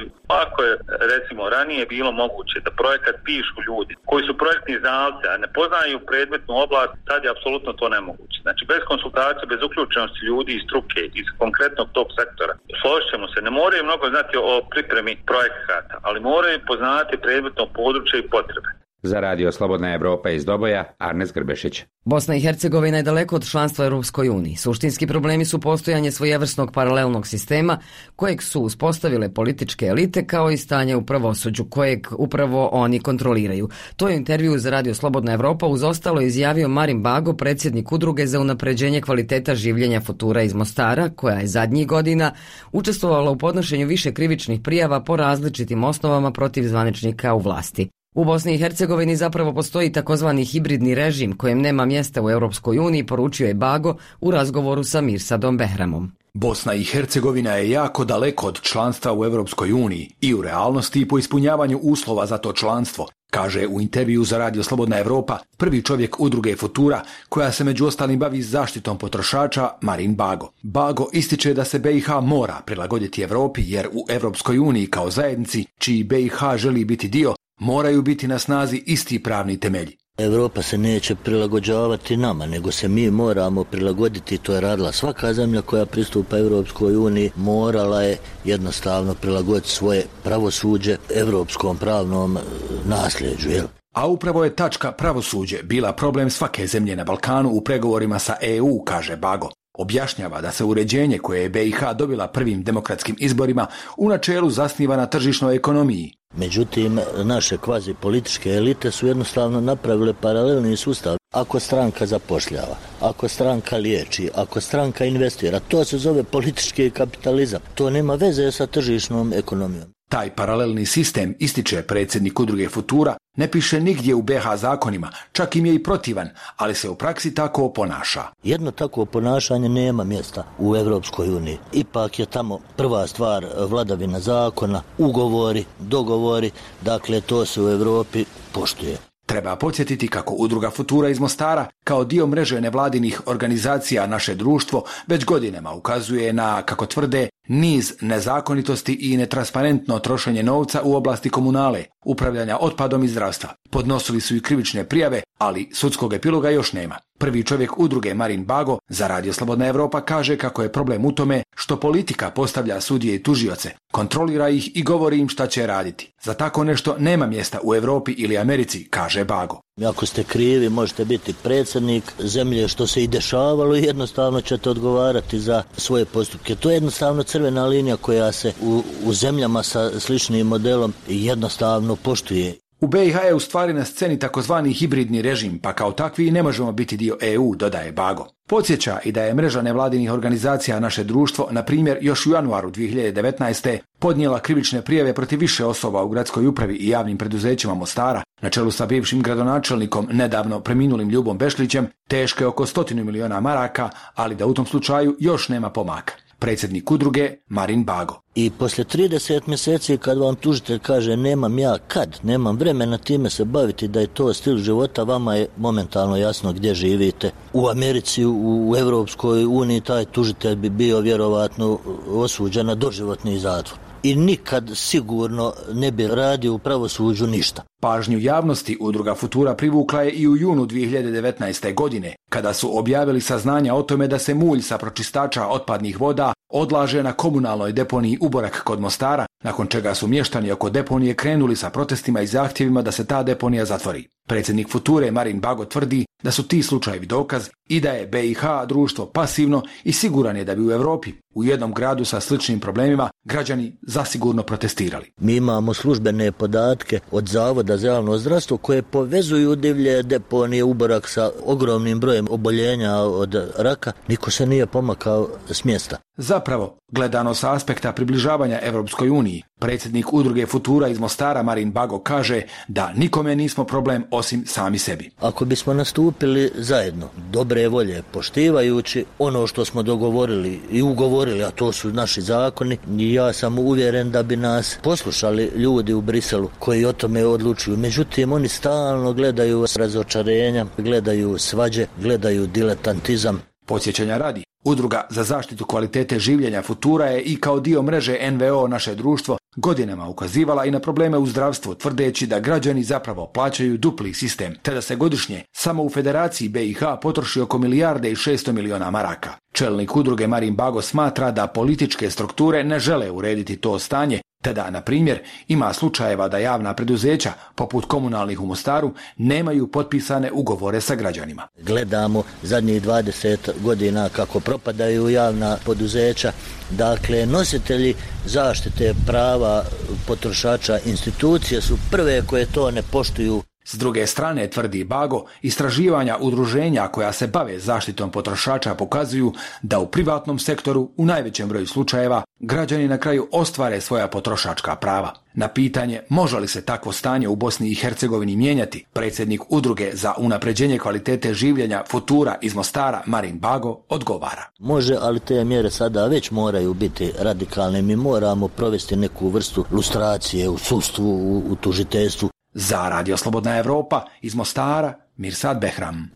ako 0.45 0.59
je, 0.67 0.73
recimo, 1.15 1.43
ranije 1.57 1.91
bilo 1.95 2.11
moguće 2.23 2.57
da 2.67 2.79
projekat 2.83 3.17
pišu 3.27 3.59
ljudi 3.69 3.93
koji 4.11 4.23
su 4.27 4.41
projektni 4.43 4.75
znalci, 4.83 5.25
a 5.33 5.35
ne 5.43 5.49
poznaju 5.59 6.07
predmetnu 6.11 6.53
oblast, 6.65 6.93
sad 7.09 7.21
je 7.25 7.35
apsolutno 7.39 7.73
to 7.73 7.89
nemoguće. 7.89 8.39
Znači, 8.43 8.63
bez 8.73 8.81
konsultacije, 8.91 9.47
bez 9.53 9.61
uključenosti 9.63 10.27
ljudi 10.27 10.53
iz 10.55 10.63
struke, 10.69 11.01
iz 11.21 11.27
konkretnog 11.43 11.89
tog 11.97 12.07
sektora, 12.19 12.53
složit 12.81 13.09
se, 13.35 13.41
ne 13.47 13.51
moraju 13.51 13.85
mnogo 13.85 14.05
znati 14.09 14.35
o 14.37 14.53
pripremi 14.73 15.13
projekata, 15.31 15.95
ali 16.07 16.21
moraju 16.21 16.67
poznati 16.71 17.23
predmetno 17.25 17.65
područje 17.81 18.17
i 18.21 18.29
potrebe. 18.35 18.69
Za 19.03 19.21
radio 19.21 19.53
Slobodna 19.53 19.95
Evropa 19.95 20.31
iz 20.31 20.45
Doboja, 20.45 20.85
Arnes 20.99 21.33
Grbešić. 21.33 21.85
Bosna 22.05 22.37
i 22.37 22.41
Hercegovina 22.41 22.97
je 22.97 23.03
daleko 23.03 23.37
od 23.37 23.51
članstva 23.51 23.85
Europskoj 23.85 24.29
uniji. 24.29 24.57
Suštinski 24.57 25.07
problemi 25.07 25.45
su 25.45 25.61
postojanje 25.61 26.11
svojevrsnog 26.11 26.73
paralelnog 26.73 27.27
sistema 27.27 27.79
kojeg 28.17 28.43
su 28.43 28.61
uspostavile 28.61 29.35
političke 29.35 29.87
elite 29.87 30.27
kao 30.27 30.51
i 30.51 30.57
stanje 30.57 30.97
u 30.97 31.07
pravosuđu 31.07 31.65
kojeg 31.65 32.07
upravo 32.19 32.69
oni 32.73 33.01
kontroliraju. 33.01 33.69
To 33.97 34.09
je 34.09 34.17
intervju 34.17 34.59
za 34.59 34.71
radio 34.71 34.95
Slobodna 34.95 35.33
Evropa 35.33 35.67
uz 35.67 35.83
ostalo 35.83 36.21
izjavio 36.21 36.69
Marin 36.69 37.03
Bago, 37.03 37.33
predsjednik 37.33 37.93
udruge 37.93 38.27
za 38.27 38.41
unapređenje 38.41 39.01
kvaliteta 39.01 39.55
življenja 39.55 40.01
Futura 40.01 40.43
iz 40.43 40.55
Mostara, 40.55 41.09
koja 41.09 41.39
je 41.39 41.47
zadnjih 41.47 41.87
godina 41.87 42.33
učestvovala 42.73 43.31
u 43.31 43.39
podnošenju 43.39 43.87
više 43.87 44.15
krivičnih 44.15 44.61
prijava 44.61 45.01
po 45.01 45.17
različitim 45.17 45.85
osnovama 45.85 46.31
protiv 46.33 46.69
zvaničnika 46.69 47.35
u 47.35 47.39
vlasti. 47.39 47.89
U 48.15 48.25
Bosni 48.25 48.55
i 48.55 48.59
Hercegovini 48.59 49.17
zapravo 49.17 49.55
postoji 49.55 49.93
takozvani 49.93 50.45
hibridni 50.45 50.95
režim 50.95 51.37
kojem 51.37 51.61
nema 51.61 51.85
mjesta 51.85 52.23
u 52.23 52.31
Europskoj 52.31 52.79
uniji, 52.79 53.07
poručio 53.07 53.47
je 53.47 53.55
Bago 53.55 53.97
u 54.21 54.31
razgovoru 54.31 54.85
sa 54.85 55.01
Mirsadom 55.01 55.57
Behramom. 55.57 56.13
Bosna 56.35 56.75
i 56.75 56.85
Hercegovina 56.85 57.53
je 57.53 57.71
jako 57.71 58.05
daleko 58.05 58.47
od 58.47 58.61
članstva 58.61 59.13
u 59.13 59.25
Europskoj 59.25 59.73
uniji 59.73 60.11
i 60.21 60.35
u 60.35 60.43
realnosti 60.43 61.01
i 61.01 61.09
po 61.09 61.19
ispunjavanju 61.19 61.79
uslova 61.83 62.27
za 62.27 62.39
to 62.39 62.53
članstvo, 62.53 63.07
kaže 63.31 63.67
u 63.67 63.81
intervju 63.81 64.25
za 64.25 64.39
Radio 64.39 64.63
Slobodna 64.63 64.99
Evropa 64.99 65.39
prvi 65.57 65.83
čovjek 65.83 66.21
udruge 66.21 66.57
Futura 66.57 67.03
koja 67.29 67.53
se 67.53 67.65
među 67.65 67.87
ostalim 67.87 68.19
bavi 68.19 68.43
zaštitom 68.43 68.99
potrošača 68.99 69.71
Marin 69.81 70.15
Bago. 70.15 70.51
Bago 70.63 71.07
ističe 71.13 71.55
da 71.55 71.65
se 71.65 71.79
BiH 71.79 72.09
mora 72.23 72.61
prilagoditi 72.67 73.23
Europi 73.23 73.63
jer 73.65 73.89
u 73.93 74.07
Europskoj 74.09 74.59
uniji 74.59 74.87
kao 74.87 75.11
zajednici 75.11 75.65
čiji 75.79 76.05
BiH 76.05 76.39
želi 76.57 76.85
biti 76.85 77.09
dio 77.09 77.35
moraju 77.59 78.03
biti 78.03 78.29
na 78.29 78.39
snazi 78.39 78.83
isti 78.87 79.23
pravni 79.23 79.61
temelji. 79.61 79.97
Europa 80.19 80.63
se 80.63 80.79
neće 80.79 81.15
prilagođavati 81.15 82.17
nama, 82.17 82.47
nego 82.47 82.73
se 82.73 82.89
mi 82.89 83.11
moramo 83.11 83.65
prilagoditi, 83.65 84.39
to 84.39 84.55
je 84.55 84.61
radila 84.61 84.93
svaka 84.93 85.35
zemlja 85.35 85.63
koja 85.63 85.87
pristupa 85.87 86.39
Europskoj 86.39 86.97
uniji, 86.97 87.31
morala 87.37 88.03
je 88.03 88.19
jednostavno 88.45 89.15
prilagoditi 89.15 89.69
svoje 89.69 90.05
pravosuđe 90.25 90.97
europskom 91.15 91.77
pravnom 91.77 92.37
e, 92.37 92.41
nasljeđu. 92.85 93.51
Jel? 93.51 93.67
A 93.95 94.07
upravo 94.07 94.45
je 94.45 94.57
tačka 94.57 94.93
pravosuđe 94.93 95.63
bila 95.63 95.93
problem 95.93 96.31
svake 96.31 96.67
zemlje 96.67 96.97
na 96.97 97.05
Balkanu 97.05 97.51
u 97.51 97.61
pregovorima 97.61 98.19
sa 98.19 98.37
EU, 98.41 98.85
kaže 98.85 99.17
Bago. 99.17 99.51
Objašnjava 99.79 100.41
da 100.41 100.51
se 100.51 100.65
uređenje 100.65 101.19
koje 101.19 101.43
je 101.43 101.49
BiH 101.49 101.79
dobila 101.99 102.29
prvim 102.29 102.63
demokratskim 102.63 103.17
izborima 103.19 103.67
u 103.97 104.09
načelu 104.09 104.51
zasniva 104.51 104.97
na 104.97 105.07
tržišnoj 105.07 105.57
ekonomiji. 105.57 106.13
Međutim, 106.37 107.01
naše 107.25 107.57
kvazi 107.59 107.95
političke 107.95 108.51
elite 108.51 108.91
su 108.91 109.07
jednostavno 109.07 109.61
napravile 109.61 110.15
paralelni 110.21 110.77
sustav. 110.77 111.17
Ako 111.33 111.61
stranka 111.61 112.07
zapošljava, 112.07 112.77
ako 113.01 113.29
stranka 113.29 113.77
liječi, 113.77 114.31
ako 114.35 114.61
stranka 114.61 115.05
investira, 115.05 115.61
to 115.61 115.85
se 115.85 115.99
zove 115.99 116.23
politički 116.23 116.91
kapitalizam. 116.91 117.61
To 117.75 117.91
nema 117.91 118.15
veze 118.15 118.53
sa 118.53 118.67
tržišnom 118.67 119.33
ekonomijom. 119.33 119.93
Taj 120.09 120.31
paralelni 120.35 120.87
sistem, 120.87 121.35
ističe 121.39 121.83
predsjednik 121.83 122.41
udruge 122.41 122.69
Futura, 122.69 123.17
ne 123.39 123.51
piše 123.51 123.81
nigdje 123.81 124.15
u 124.15 124.23
BH 124.23 124.57
zakonima, 124.57 125.11
čak 125.33 125.57
im 125.57 125.67
je 125.67 125.75
i 125.75 125.83
protivan, 125.83 126.29
ali 126.57 126.75
se 126.75 126.89
u 126.89 126.95
praksi 126.95 127.35
tako 127.35 127.69
ponaša. 127.69 128.23
Jedno 128.43 128.71
takvo 128.71 129.05
ponašanje 129.05 129.69
nema 129.69 130.05
mjesta 130.05 130.45
u 130.59 130.77
Europskoj 130.77 131.29
uniji. 131.29 131.59
Ipak 131.73 132.19
je 132.19 132.27
tamo 132.27 132.59
prva 132.77 133.07
stvar 133.07 133.47
vladavina 133.69 134.21
zakona, 134.21 134.83
ugovori, 134.99 135.65
dogovori, 135.79 136.51
dakle 136.81 137.21
to 137.21 137.47
se 137.47 137.63
u 137.63 137.71
Europi 137.71 138.25
poštuje. 138.53 138.97
Treba 139.27 139.57
podsjetiti 139.57 140.09
kako 140.09 140.35
Udruga 140.35 140.71
Futura 140.71 141.09
iz 141.09 141.21
Mostara 141.21 141.67
kao 141.85 142.05
dio 142.05 142.27
mreže 142.27 142.61
nevladinih 142.61 143.21
organizacija 143.27 144.07
naše 144.07 144.35
društvo 144.35 144.85
već 145.07 145.25
godinama 145.25 145.73
ukazuje 145.73 146.33
na, 146.33 146.63
kako 146.63 146.87
tvrde, 146.87 147.29
niz 147.49 147.95
nezakonitosti 148.01 148.93
i 148.93 149.17
netransparentno 149.17 149.99
trošenje 149.99 150.43
novca 150.43 150.83
u 150.83 150.95
oblasti 150.95 151.31
komunale, 151.31 151.85
upravljanja 152.05 152.59
otpadom 152.61 153.05
i 153.05 153.09
zdravstva. 153.09 153.55
Podnosili 153.71 154.21
su 154.21 154.37
i 154.37 154.43
krivične 154.43 154.85
prijave, 154.85 155.23
ali 155.39 155.69
sudskog 155.73 156.13
epiloga 156.13 156.51
još 156.51 156.73
nema. 156.73 156.99
Prvi 157.19 157.45
čovjek 157.45 157.79
udruge 157.79 158.15
Marin 158.15 158.45
Bago 158.45 158.79
za 158.89 159.07
Radio 159.07 159.33
Slobodna 159.33 159.67
Europa 159.67 160.01
kaže 160.01 160.37
kako 160.37 160.63
je 160.63 160.73
problem 160.73 161.05
u 161.05 161.13
tome 161.13 161.43
što 161.57 161.81
politika 161.81 162.31
postavlja 162.31 162.81
sudije 162.81 163.15
i 163.15 163.23
tužioce, 163.23 163.71
kontrolira 163.93 164.49
ih 164.49 164.77
i 164.77 164.83
govori 164.83 165.19
im 165.19 165.29
šta 165.29 165.47
će 165.47 165.67
raditi. 165.67 166.13
Za 166.23 166.35
tako 166.35 166.65
nešto 166.65 166.97
nema 166.99 167.27
mjesta 167.27 167.59
u 167.63 167.75
Europi 167.75 168.13
ili 168.13 168.39
Americi, 168.39 168.87
kaže 168.91 169.25
Bago. 169.25 169.61
Ako 169.87 170.07
ste 170.07 170.25
krivi, 170.25 170.69
možete 170.69 171.05
biti 171.05 171.35
predsjednik 171.43 172.05
zemlje 172.19 172.69
što 172.69 172.87
se 172.87 173.05
i 173.05 173.07
dešavalo 173.07 173.77
i 173.77 173.83
jednostavno 173.83 174.41
ćete 174.41 174.71
odgovarati 174.71 175.39
za 175.39 175.63
svoje 175.77 176.05
postupke. 176.05 176.55
To 176.55 176.71
je 176.71 176.75
jednostavno 176.75 177.23
crvena 177.23 177.67
linija 177.67 177.97
koja 177.97 178.33
se 178.33 178.53
u, 178.63 178.83
u 179.05 179.13
zemljama 179.13 179.63
sa 179.63 180.01
sličnim 180.01 180.47
modelom 180.47 180.93
jednostavno 181.09 181.97
poštuje. 181.97 182.55
U 182.81 182.87
BiH 182.87 183.17
je 183.27 183.35
u 183.35 183.41
stvari 183.41 183.73
na 183.73 183.85
sceni 183.85 184.19
takozvani 184.19 184.73
hibridni 184.73 185.23
režim, 185.23 185.59
pa 185.59 185.73
kao 185.73 185.93
takvi 185.93 186.31
ne 186.31 186.43
možemo 186.43 186.73
biti 186.73 186.97
dio 186.97 187.17
EU, 187.21 187.55
dodaje 187.55 187.93
Bago. 187.93 188.27
Podsjeća 188.49 188.99
i 189.05 189.13
da 189.13 189.23
je 189.23 189.35
mreža 189.35 189.63
nevladinih 189.63 190.13
organizacija 190.13 190.81
naše 190.81 191.05
društvo, 191.05 191.49
na 191.51 191.63
primjer, 191.63 191.99
još 192.01 192.27
u 192.27 192.33
januaru 192.33 192.71
2019. 192.71 193.79
podnijela 193.99 194.41
krivične 194.41 194.83
prijave 194.83 195.13
protiv 195.13 195.41
više 195.41 195.65
osoba 195.65 196.03
u 196.03 196.09
gradskoj 196.09 196.47
upravi 196.47 196.75
i 196.75 196.89
javnim 196.89 197.19
preduzećima 197.19 197.75
Mostara, 197.75 198.23
na 198.41 198.51
čelu 198.51 198.71
sa 198.71 198.87
bivšim 198.87 199.23
gradonačelnikom, 199.23 200.09
nedavno 200.13 200.61
preminulim 200.61 201.11
Ljubom 201.11 201.39
Bešlićem, 201.39 201.89
teške 202.09 202.47
oko 202.47 202.67
stotinu 202.67 203.05
miliona 203.05 203.41
maraka, 203.41 203.91
ali 204.15 204.35
da 204.35 204.47
u 204.47 204.55
tom 204.55 204.67
slučaju 204.67 205.17
još 205.21 205.49
nema 205.49 205.71
pomaka 205.71 206.28
predsjednik 206.39 206.91
udruge 206.91 207.37
Marin 207.49 207.85
Bago. 207.85 208.21
I 208.35 208.51
poslije 208.51 208.85
30 208.85 209.41
mjeseci 209.47 209.99
kad 209.99 210.19
vam 210.19 210.35
tužitelj 210.35 210.79
kaže 210.79 211.17
nemam 211.17 211.59
ja 211.59 211.79
kad, 211.89 212.19
nemam 212.23 212.57
vremena 212.57 212.99
time 212.99 213.31
se 213.31 213.45
baviti 213.45 213.89
da 213.89 214.01
je 214.01 214.07
to 214.07 214.35
stil 214.35 214.57
života, 214.57 215.03
vama 215.03 215.35
je 215.35 215.49
momentalno 215.57 216.17
jasno 216.17 216.53
gdje 216.53 216.75
živite. 216.75 217.31
U 217.53 217.69
Americi, 217.69 218.27
u, 218.27 218.75
Europskoj 218.79 219.45
uniji 219.45 219.81
taj 219.81 220.05
tužitelj 220.05 220.57
bi 220.57 220.71
bio 220.71 221.01
vjerovatno 221.01 221.79
osuđen 222.09 222.67
na 222.67 222.75
doživotni 222.75 223.39
zatvor 223.39 223.88
i 224.03 224.17
nikad 224.17 224.71
sigurno 224.75 225.53
ne 225.73 225.91
bi 225.91 226.07
radio 226.07 226.55
u 226.55 226.59
pravosuđu 226.59 227.27
ništa. 227.27 227.63
Pažnju 227.81 228.19
javnosti 228.19 228.77
udruga 228.81 229.15
Futura 229.15 229.55
privukla 229.55 230.03
je 230.03 230.11
i 230.11 230.29
u 230.29 230.37
junu 230.37 230.67
2019. 230.67 231.75
godine, 231.75 232.15
kada 232.31 232.53
su 232.53 232.79
objavili 232.79 233.21
saznanja 233.21 233.75
o 233.75 233.83
tome 233.83 234.09
da 234.09 234.19
se 234.19 234.35
mulj 234.35 234.63
sa 234.63 234.79
pročistača 234.79 235.47
otpadnih 235.47 236.01
voda 236.01 236.33
odlaže 236.49 237.03
na 237.03 237.13
komunalnoj 237.13 237.73
deponiji 237.73 238.19
Uborak 238.21 238.63
kod 238.65 238.81
Mostara, 238.81 239.27
nakon 239.45 239.67
čega 239.67 239.95
su 239.95 240.07
mještani 240.07 240.51
oko 240.51 240.71
deponije 240.71 241.15
krenuli 241.15 241.57
sa 241.57 241.71
protestima 241.71 242.21
i 242.21 242.27
zahtjevima 242.27 242.83
da 242.83 242.93
se 242.93 243.07
ta 243.07 243.23
deponija 243.23 243.65
zatvori. 243.65 244.09
Predsjednik 244.29 244.69
Future 244.69 245.11
Marin 245.11 245.41
Bago 245.41 245.65
tvrdi 245.65 246.05
da 246.23 246.31
su 246.31 246.49
ti 246.49 246.63
slučajevi 246.63 247.07
dokaz 247.07 247.49
i 247.69 247.81
da 247.81 247.91
je 247.91 248.07
BiH 248.07 248.43
društvo 248.69 249.07
pasivno 249.07 249.63
i 249.85 249.93
siguran 249.93 250.37
je 250.37 250.45
da 250.45 250.55
bi 250.55 250.67
u 250.67 250.71
Europi 250.71 251.13
u 251.35 251.45
jednom 251.45 251.75
gradu 251.75 252.05
sa 252.05 252.21
sličnim 252.21 252.61
problemima 252.61 253.11
građani 253.25 253.77
zasigurno 253.83 254.43
protestirali. 254.43 255.13
Mi 255.21 255.37
imamo 255.37 255.75
službene 255.75 256.33
podatke 256.33 257.01
od 257.11 257.29
Zavoda 257.29 257.77
za 257.77 257.89
javno 257.89 258.19
zdravstvo 258.19 258.57
koje 258.57 258.83
povezuju 258.83 259.57
divlje 259.57 260.03
deponije 260.03 260.65
Uborak 260.65 261.09
sa 261.09 261.31
ogromnim 261.45 262.01
brojem 262.01 262.27
oboljenja 262.31 262.97
od 262.97 263.53
raka. 263.59 263.93
Niko 264.09 264.31
se 264.31 264.47
nije 264.47 264.67
pomakao 264.67 265.29
s 265.51 265.65
mjesta. 265.65 265.97
Zapravo, 266.17 266.79
gledano 266.93 267.35
sa 267.35 267.53
aspekta 267.53 267.93
približavanja 267.93 268.59
Europskoj 268.63 269.11
uniji, 269.11 269.43
predsjednik 269.61 270.13
udruge 270.13 270.47
Futura 270.47 270.89
iz 270.89 270.99
Mostara 270.99 271.43
Marin 271.43 271.73
Bago 271.73 271.99
kaže 271.99 272.43
da 272.69 272.93
nikome 272.93 273.37
nismo 273.37 273.65
problem 273.65 274.05
osim 274.11 274.47
sami 274.47 274.79
sebi. 274.79 275.11
Ako 275.21 275.45
bismo 275.45 275.75
nastupili 276.09 276.51
zajedno, 276.55 277.09
dobre 277.31 277.69
volje, 277.69 278.03
poštivajući 278.13 279.05
ono 279.19 279.47
što 279.47 279.65
smo 279.65 279.83
dogovorili 279.83 280.61
i 280.71 280.83
ugovorili, 280.83 281.45
a 281.45 281.51
to 281.51 281.73
su 281.73 281.93
naši 281.93 282.23
zakoni, 282.23 282.79
ja 282.97 283.33
sam 283.33 283.59
uvjeren 283.59 284.11
da 284.11 284.23
bi 284.23 284.37
nas 284.37 284.79
poslušali 284.83 285.51
ljudi 285.57 285.93
u 285.93 286.01
Briselu 286.01 286.51
koji 286.59 286.85
o 286.85 286.93
tome 286.93 287.27
odlučuju. 287.27 287.77
Međutim, 287.77 288.33
oni 288.33 288.49
stalno 288.49 289.13
gledaju 289.13 289.67
razočarenja, 289.77 290.67
gledaju 290.79 291.39
svađe, 291.39 291.87
gledaju 292.03 292.47
diletantizam. 292.47 293.43
Podsjećanja 293.67 294.19
radi, 294.19 294.45
Udruga 294.65 295.07
za 295.11 295.23
zaštitu 295.23 295.65
kvalitete 295.65 296.19
življenja 296.19 296.63
Futura 296.63 297.07
je 297.07 297.21
i 297.23 297.37
kao 297.41 297.61
dio 297.61 297.83
mreže 297.83 298.31
NVO 298.31 298.69
naše 298.69 298.95
društvo 298.95 299.39
godinama 299.61 300.09
ukazivala 300.09 300.65
i 300.65 300.71
na 300.71 300.81
probleme 300.81 301.19
u 301.19 301.27
zdravstvu, 301.27 301.75
tvrdeći 301.75 302.27
da 302.27 302.41
građani 302.41 302.83
zapravo 302.83 303.27
plaćaju 303.27 303.79
dupli 303.79 304.15
sistem, 304.15 304.55
te 304.63 304.75
da 304.75 304.81
se 304.81 304.97
godišnje 304.97 305.45
samo 305.57 305.83
u 305.83 305.91
Federaciji 305.91 306.49
BiH 306.49 306.83
potroši 307.03 307.41
oko 307.41 307.59
milijarde 307.59 308.11
i 308.11 308.17
600 308.17 308.53
miliona 308.53 308.91
maraka. 308.91 309.31
Čelnik 309.53 309.97
udruge 309.97 310.27
Marin 310.27 310.57
Bago 310.57 310.83
smatra 310.83 311.31
da 311.31 311.47
političke 311.47 312.11
strukture 312.11 312.65
ne 312.65 312.79
žele 312.79 313.11
urediti 313.11 313.57
to 313.57 313.79
stanje, 313.79 314.21
te 314.43 314.53
da, 314.53 314.71
na 314.71 314.81
primjer, 314.81 315.19
ima 315.49 315.73
slučajeva 315.73 316.29
da 316.29 316.39
javna 316.39 316.75
preduzeća, 316.75 317.33
poput 317.55 317.85
komunalnih 317.85 318.41
u 318.41 318.47
Mostaru, 318.47 318.95
nemaju 319.17 319.67
potpisane 319.67 320.33
ugovore 320.33 320.81
sa 320.81 320.95
građanima. 320.95 321.49
Gledamo 321.63 322.23
zadnjih 322.43 322.83
20 322.83 323.51
godina 323.63 324.09
kako 324.09 324.41
propadaju 324.41 325.09
javna 325.09 325.57
poduzeća, 325.65 326.33
dakle 326.71 327.27
nositelji 327.27 327.95
zaštite 328.27 328.95
prava 329.07 329.65
potrošača 330.07 330.79
institucije 330.87 331.61
su 331.61 331.79
prve 331.91 332.23
koje 332.27 332.47
to 332.47 332.71
ne 332.71 332.83
poštuju 332.83 333.43
s 333.71 333.75
druge 333.75 334.07
strane, 334.07 334.51
tvrdi 334.51 334.85
Bago, 334.85 335.25
istraživanja 335.43 336.17
udruženja 336.21 336.89
koja 336.89 337.13
se 337.13 337.27
bave 337.27 337.59
zaštitom 337.59 338.11
potrošača 338.11 338.75
pokazuju 338.75 339.33
da 339.63 339.79
u 339.79 339.87
privatnom 339.87 340.39
sektoru 340.39 340.91
u 340.97 341.07
najvećem 341.07 341.49
broju 341.49 341.67
slučajeva 341.67 342.23
građani 342.41 342.89
na 342.89 342.99
kraju 342.99 343.29
ostvare 343.33 343.81
svoja 343.81 344.09
potrošačka 344.09 344.77
prava. 344.77 345.13
Na 345.35 345.49
pitanje 345.49 346.01
može 346.09 346.39
li 346.39 346.49
se 346.49 346.63
takvo 346.65 346.93
stanje 346.93 347.29
u 347.29 347.37
Bosni 347.37 347.71
i 347.71 347.75
Hercegovini 347.75 348.37
mijenjati, 348.37 348.85
predsjednik 348.93 349.41
udruge 349.49 349.91
za 349.95 350.15
unapređenje 350.19 350.79
kvalitete 350.79 351.35
življenja 351.35 351.83
Futura 351.91 352.39
iz 352.43 352.55
Mostara 352.55 353.03
Marin 353.07 353.39
Bago 353.39 353.81
odgovara. 353.89 354.49
Može, 354.59 354.97
ali 355.01 355.21
te 355.21 355.45
mjere 355.45 355.71
sada 355.71 356.07
već 356.07 356.31
moraju 356.31 356.75
biti 356.75 357.13
radikalne. 357.19 357.83
Mi 357.83 357.97
moramo 357.97 358.49
provesti 358.49 358.97
neku 358.97 359.29
vrstu 359.29 359.65
lustracije 359.71 360.49
u 360.49 360.59
sudstvu, 360.59 361.11
u, 361.11 361.53
u 361.53 361.57
tužiteljstvu, 361.57 362.31
za 362.59 362.89
Radio 362.89 363.17
Slobodna 363.17 363.59
Evropa 363.59 364.05
iz 364.21 364.35
Mostara, 364.35 364.95
Mirsad 365.17 365.61
Behram. 365.61 366.11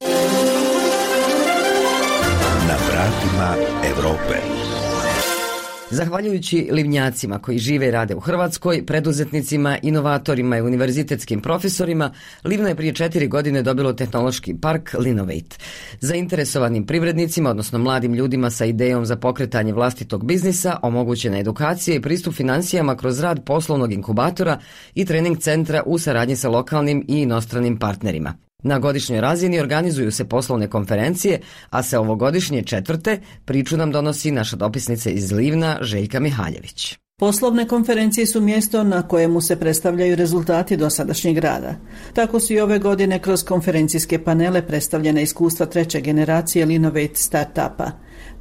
Na 2.68 2.76
vratima 2.88 3.54
Europe. 3.84 4.61
Zahvaljujući 5.92 6.68
livnjacima 6.72 7.38
koji 7.38 7.58
žive 7.58 7.88
i 7.88 7.90
rade 7.90 8.14
u 8.14 8.20
Hrvatskoj, 8.20 8.86
preduzetnicima, 8.86 9.78
inovatorima 9.82 10.58
i 10.58 10.60
univerzitetskim 10.60 11.40
profesorima, 11.40 12.12
Livno 12.44 12.68
je 12.68 12.74
prije 12.74 12.94
četiri 12.94 13.28
godine 13.28 13.62
dobilo 13.62 13.92
tehnološki 13.92 14.54
park 14.60 14.94
Linovate. 14.98 15.56
Zainteresovanim 16.00 16.86
privrednicima, 16.86 17.50
odnosno 17.50 17.78
mladim 17.78 18.14
ljudima 18.14 18.50
sa 18.50 18.64
idejom 18.64 19.06
za 19.06 19.16
pokretanje 19.16 19.72
vlastitog 19.72 20.24
biznisa, 20.24 20.76
omogućena 20.82 21.38
edukacija 21.38 21.96
i 21.96 22.00
pristup 22.02 22.34
financijama 22.34 22.96
kroz 22.96 23.20
rad 23.20 23.44
poslovnog 23.44 23.92
inkubatora 23.92 24.58
i 24.94 25.04
trening 25.04 25.38
centra 25.38 25.82
u 25.86 25.98
saradnji 25.98 26.36
sa 26.36 26.48
lokalnim 26.48 27.04
i 27.08 27.22
inostranim 27.22 27.78
partnerima. 27.78 28.34
Na 28.62 28.78
godišnjoj 28.78 29.20
razini 29.20 29.60
organizuju 29.60 30.12
se 30.12 30.28
poslovne 30.28 30.68
konferencije, 30.70 31.40
a 31.70 31.82
se 31.82 31.98
ovogodišnje 31.98 32.62
četvrte 32.62 33.20
priču 33.44 33.76
nam 33.76 33.92
donosi 33.92 34.30
naša 34.30 34.56
dopisnica 34.56 35.10
iz 35.10 35.32
Livna 35.32 35.78
Željka 35.80 36.20
Mihaljević. 36.20 36.96
Poslovne 37.18 37.68
konferencije 37.68 38.26
su 38.26 38.40
mjesto 38.40 38.84
na 38.84 39.08
kojemu 39.08 39.40
se 39.40 39.56
predstavljaju 39.56 40.16
rezultati 40.16 40.76
dosadašnjeg 40.76 41.38
rada. 41.38 41.74
Tako 42.14 42.40
su 42.40 42.52
i 42.52 42.60
ove 42.60 42.78
godine 42.78 43.18
kroz 43.18 43.44
konferencijske 43.44 44.24
panele 44.24 44.66
predstavljena 44.66 45.20
iskustva 45.20 45.66
treće 45.66 46.00
generacije 46.00 46.66
Linovate 46.66 47.14
startupa. 47.14 47.90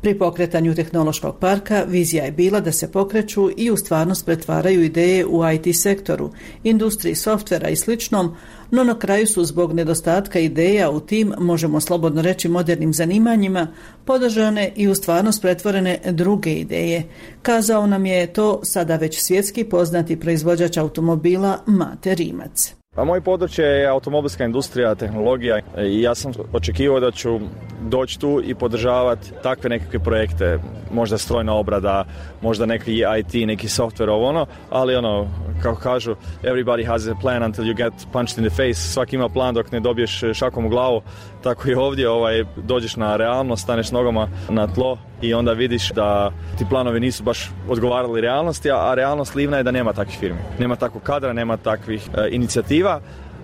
Pri 0.01 0.17
pokretanju 0.17 0.75
tehnološkog 0.75 1.39
parka 1.39 1.83
vizija 1.87 2.25
je 2.25 2.31
bila 2.31 2.59
da 2.59 2.71
se 2.71 2.91
pokreću 2.91 3.49
i 3.57 3.71
u 3.71 3.77
stvarnost 3.77 4.25
pretvaraju 4.25 4.83
ideje 4.83 5.25
u 5.25 5.41
IT 5.51 5.75
sektoru, 5.81 6.31
industriji 6.63 7.15
softvera 7.15 7.69
i 7.69 7.75
sličnom, 7.75 8.35
no 8.71 8.83
na 8.83 8.99
kraju 8.99 9.27
su 9.27 9.45
zbog 9.45 9.73
nedostatka 9.73 10.39
ideja 10.39 10.89
u 10.89 10.99
tim, 10.99 11.33
možemo 11.39 11.81
slobodno 11.81 12.21
reći 12.21 12.49
modernim 12.49 12.93
zanimanjima, 12.93 13.67
podržane 14.05 14.71
i 14.75 14.87
u 14.87 14.95
stvarnost 14.95 15.41
pretvorene 15.41 15.99
druge 16.05 16.53
ideje. 16.53 17.03
Kazao 17.41 17.87
nam 17.87 18.05
je 18.05 18.33
to 18.33 18.59
sada 18.63 18.95
već 18.95 19.21
svjetski 19.21 19.63
poznati 19.63 20.19
proizvođač 20.19 20.77
automobila 20.77 21.59
Mate 21.65 22.15
Rimac. 22.15 22.80
Pa 22.95 23.03
moj 23.03 23.21
područje 23.21 23.65
je 23.65 23.87
automobilska 23.87 24.45
industrija, 24.45 24.95
tehnologija 24.95 25.59
i 25.77 26.01
ja 26.01 26.15
sam 26.15 26.31
očekivao 26.53 26.99
da 26.99 27.11
ću 27.11 27.39
doći 27.81 28.19
tu 28.19 28.41
i 28.45 28.55
podržavati 28.55 29.31
takve 29.43 29.69
nekakve 29.69 29.99
projekte, 29.99 30.59
možda 30.93 31.17
strojna 31.17 31.55
obrada, 31.55 32.05
možda 32.41 32.65
neki 32.65 33.03
IT, 33.19 33.47
neki 33.47 33.67
software, 33.67 34.09
ovo 34.09 34.27
ono, 34.27 34.45
ali 34.69 34.95
ono, 34.95 35.27
kako 35.63 35.81
kažu, 35.81 36.15
everybody 36.43 36.87
has 36.87 37.07
a 37.07 37.15
plan 37.21 37.43
until 37.43 37.65
you 37.65 37.75
get 37.75 37.93
punched 38.13 38.37
in 38.37 38.49
the 38.49 38.55
face, 38.55 38.93
svaki 38.93 39.15
ima 39.15 39.29
plan 39.29 39.55
dok 39.55 39.71
ne 39.71 39.79
dobiješ 39.79 40.21
šakom 40.33 40.65
u 40.65 40.69
glavu, 40.69 41.01
tako 41.43 41.69
i 41.69 41.73
ovdje 41.73 42.09
ovaj, 42.09 42.43
dođeš 42.55 42.95
na 42.95 43.15
realnost, 43.15 43.63
staneš 43.63 43.91
nogama 43.91 44.27
na 44.49 44.67
tlo 44.67 44.97
i 45.21 45.33
onda 45.33 45.53
vidiš 45.53 45.91
da 45.91 46.31
ti 46.57 46.65
planovi 46.69 46.99
nisu 46.99 47.23
baš 47.23 47.51
odgovarali 47.69 48.21
realnosti, 48.21 48.71
a 48.71 48.93
realnost 48.95 49.35
livna 49.35 49.57
je 49.57 49.63
da 49.63 49.71
nema 49.71 49.93
takvih 49.93 50.17
firmi. 50.19 50.39
Nema 50.59 50.75
takvog 50.75 51.03
kadra, 51.03 51.33
nema 51.33 51.57
takvih 51.57 52.09
e, 52.17 52.27
inicijativa, 52.31 53.01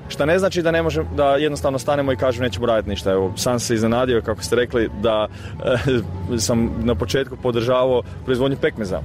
što 0.09 0.25
ne 0.25 0.39
znači 0.39 0.61
da 0.61 0.71
ne 0.71 0.81
može, 0.81 1.03
da 1.15 1.35
jednostavno 1.35 1.79
stanemo 1.79 2.11
i 2.11 2.15
kažemo 2.15 2.43
nećemo 2.43 2.65
raditi 2.65 2.89
ništa. 2.89 3.11
Evo, 3.11 3.33
sam 3.35 3.59
se 3.59 3.73
iznenadio, 3.73 4.21
kako 4.21 4.43
ste 4.43 4.55
rekli, 4.55 4.89
da 5.01 5.27
e, 5.65 6.37
sam 6.47 6.71
na 6.83 6.95
početku 6.95 7.37
podržavao 7.43 8.03
proizvodnju 8.25 8.57
pekmeza. 8.61 9.01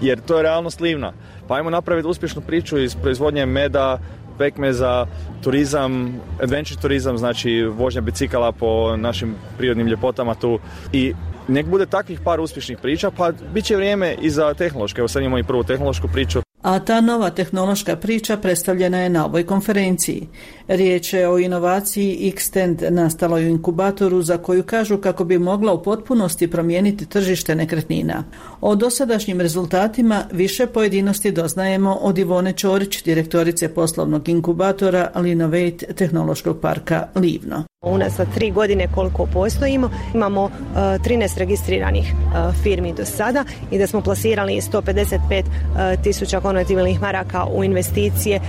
Jer 0.00 0.20
to 0.20 0.36
je 0.36 0.42
realnost 0.42 0.80
livna. 0.80 1.12
Pa 1.48 1.54
ajmo 1.54 1.70
napraviti 1.70 2.08
uspješnu 2.08 2.42
priču 2.42 2.78
iz 2.78 2.94
proizvodnje 2.94 3.46
meda, 3.46 3.98
pekmeza, 4.38 5.06
turizam, 5.42 6.20
adventure 6.42 6.80
turizam, 6.80 7.18
znači 7.18 7.62
vožnja 7.62 8.00
bicikala 8.00 8.52
po 8.52 8.96
našim 8.96 9.34
prirodnim 9.58 9.86
ljepotama 9.86 10.34
tu 10.34 10.58
i 10.92 11.14
nek 11.48 11.66
bude 11.66 11.86
takvih 11.86 12.20
par 12.20 12.40
uspješnih 12.40 12.78
priča, 12.82 13.10
pa 13.10 13.32
bit 13.54 13.64
će 13.64 13.76
vrijeme 13.76 14.14
i 14.22 14.30
za 14.30 14.54
tehnološke. 14.54 15.00
Evo 15.00 15.08
sad 15.08 15.22
imamo 15.22 15.38
i 15.38 15.44
prvu 15.44 15.64
tehnološku 15.64 16.08
priču 16.12 16.40
a 16.66 16.78
ta 16.78 17.00
nova 17.00 17.30
tehnološka 17.30 17.96
priča 17.96 18.36
predstavljena 18.36 18.98
je 18.98 19.08
na 19.08 19.26
ovoj 19.26 19.46
konferenciji. 19.46 20.28
Riječ 20.68 21.12
je 21.12 21.28
o 21.28 21.38
inovaciji 21.38 22.32
Xtend 22.36 22.82
nastaloj 22.90 23.44
u 23.44 23.48
inkubatoru 23.48 24.22
za 24.22 24.38
koju 24.38 24.62
kažu 24.62 24.98
kako 24.98 25.24
bi 25.24 25.38
mogla 25.38 25.72
u 25.72 25.82
potpunosti 25.82 26.50
promijeniti 26.50 27.06
tržište 27.06 27.54
nekretnina. 27.54 28.24
O 28.60 28.74
dosadašnjim 28.74 29.40
rezultatima 29.40 30.24
više 30.32 30.66
pojedinosti 30.66 31.30
doznajemo 31.30 31.94
od 31.94 32.18
Ivone 32.18 32.52
Čorić, 32.52 33.02
direktorice 33.04 33.68
poslovnog 33.68 34.28
inkubatora 34.28 35.10
Linovate 35.14 35.86
tehnološkog 35.96 36.60
parka 36.60 37.06
Livno. 37.14 37.64
Unazad 37.82 38.26
za 38.26 38.32
tri 38.34 38.50
godine 38.50 38.88
koliko 38.94 39.26
postojimo 39.26 39.90
imamo 40.14 40.44
uh, 40.44 40.50
13 40.76 41.38
registriranih 41.38 42.12
uh, 42.14 42.54
firmi 42.62 42.94
do 42.96 43.04
sada 43.04 43.44
i 43.70 43.78
da 43.78 43.86
smo 43.86 44.00
plasirali 44.00 44.60
155 44.72 45.42
uh, 45.42 46.02
tisuća 46.02 46.40
konvertibilnih 46.40 47.00
maraka 47.00 47.44
u 47.44 47.64
investicije 47.64 48.40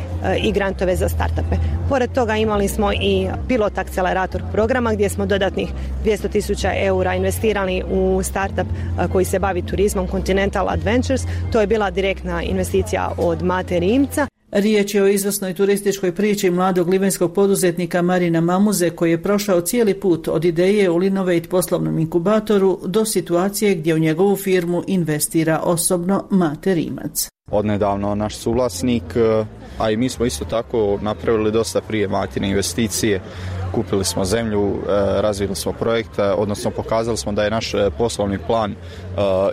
i 0.43 0.51
grantove 0.51 0.95
za 0.95 1.09
startupe. 1.09 1.55
Pored 1.89 2.06
toga 2.13 2.35
imali 2.35 2.67
smo 2.67 2.93
i 2.93 3.27
pilot 3.47 3.77
akcelerator 3.77 4.41
programa 4.51 4.93
gdje 4.93 5.09
smo 5.09 5.25
dodatnih 5.25 5.69
200 6.05 6.29
tisuća 6.31 6.71
eura 6.75 7.15
investirali 7.15 7.83
u 7.91 8.23
startup 8.23 8.67
koji 9.11 9.25
se 9.25 9.39
bavi 9.39 9.61
turizmom 9.61 10.07
Continental 10.07 10.69
Adventures. 10.69 11.21
To 11.51 11.61
je 11.61 11.67
bila 11.67 11.89
direktna 11.91 12.43
investicija 12.43 13.11
od 13.17 13.43
Mate 13.43 13.79
Rimca. 13.79 14.27
Riječ 14.51 14.95
je 14.95 15.03
o 15.03 15.07
izvrsnoj 15.07 15.53
turističkoj 15.53 16.15
priči 16.15 16.49
mladog 16.49 16.89
livenskog 16.89 17.33
poduzetnika 17.33 18.01
Marina 18.01 18.41
Mamuze 18.41 18.89
koji 18.89 19.11
je 19.11 19.23
prošao 19.23 19.61
cijeli 19.61 19.99
put 19.99 20.27
od 20.27 20.45
ideje 20.45 20.89
u 20.89 20.97
Linovate 20.97 21.49
poslovnom 21.49 21.99
inkubatoru 21.99 22.79
do 22.85 23.05
situacije 23.05 23.75
gdje 23.75 23.95
u 23.95 23.99
njegovu 23.99 24.35
firmu 24.35 24.83
investira 24.87 25.61
osobno 25.63 26.23
Mate 26.29 26.73
Rimac. 26.73 27.29
Odnedavno 27.51 28.15
naš 28.15 28.35
suvlasnik, 28.35 29.03
a 29.79 29.91
i 29.91 29.97
mi 29.97 30.09
smo 30.09 30.25
isto 30.25 30.45
tako 30.45 30.99
napravili 31.01 31.51
dosta 31.51 31.81
prije 31.81 32.07
Matine 32.07 32.49
investicije 32.49 33.21
kupili 33.71 34.05
smo 34.05 34.25
zemlju, 34.25 34.75
e, 34.75 34.81
razvili 35.21 35.55
smo 35.55 35.73
projekte, 35.73 36.23
odnosno 36.23 36.71
pokazali 36.71 37.17
smo 37.17 37.31
da 37.31 37.43
je 37.43 37.51
naš 37.51 37.73
e, 37.73 37.89
poslovni 37.97 38.37
plan 38.47 38.71
e, 38.71 38.75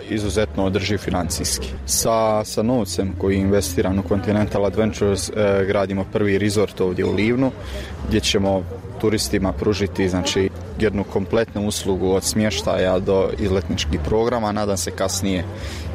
izuzetno 0.09 0.65
održiv 0.65 0.97
financijski. 0.97 1.67
Sa, 1.85 2.43
sa 2.45 2.63
novcem 2.63 3.13
koji 3.17 3.35
je 3.35 3.41
investiran 3.41 3.99
u 3.99 4.03
Continental 4.09 4.65
Adventures 4.65 5.31
gradimo 5.67 6.05
prvi 6.13 6.37
resort 6.37 6.81
ovdje 6.81 7.05
u 7.05 7.13
Livnu 7.13 7.51
gdje 8.07 8.19
ćemo 8.19 8.63
turistima 9.01 9.53
pružiti 9.53 10.09
znači 10.09 10.49
jednu 10.79 11.03
kompletnu 11.03 11.67
uslugu 11.67 12.11
od 12.11 12.23
smještaja 12.23 12.99
do 12.99 13.29
izletničkih 13.39 13.99
programa, 14.05 14.51
nadam 14.51 14.77
se 14.77 14.91
kasnije 14.91 15.43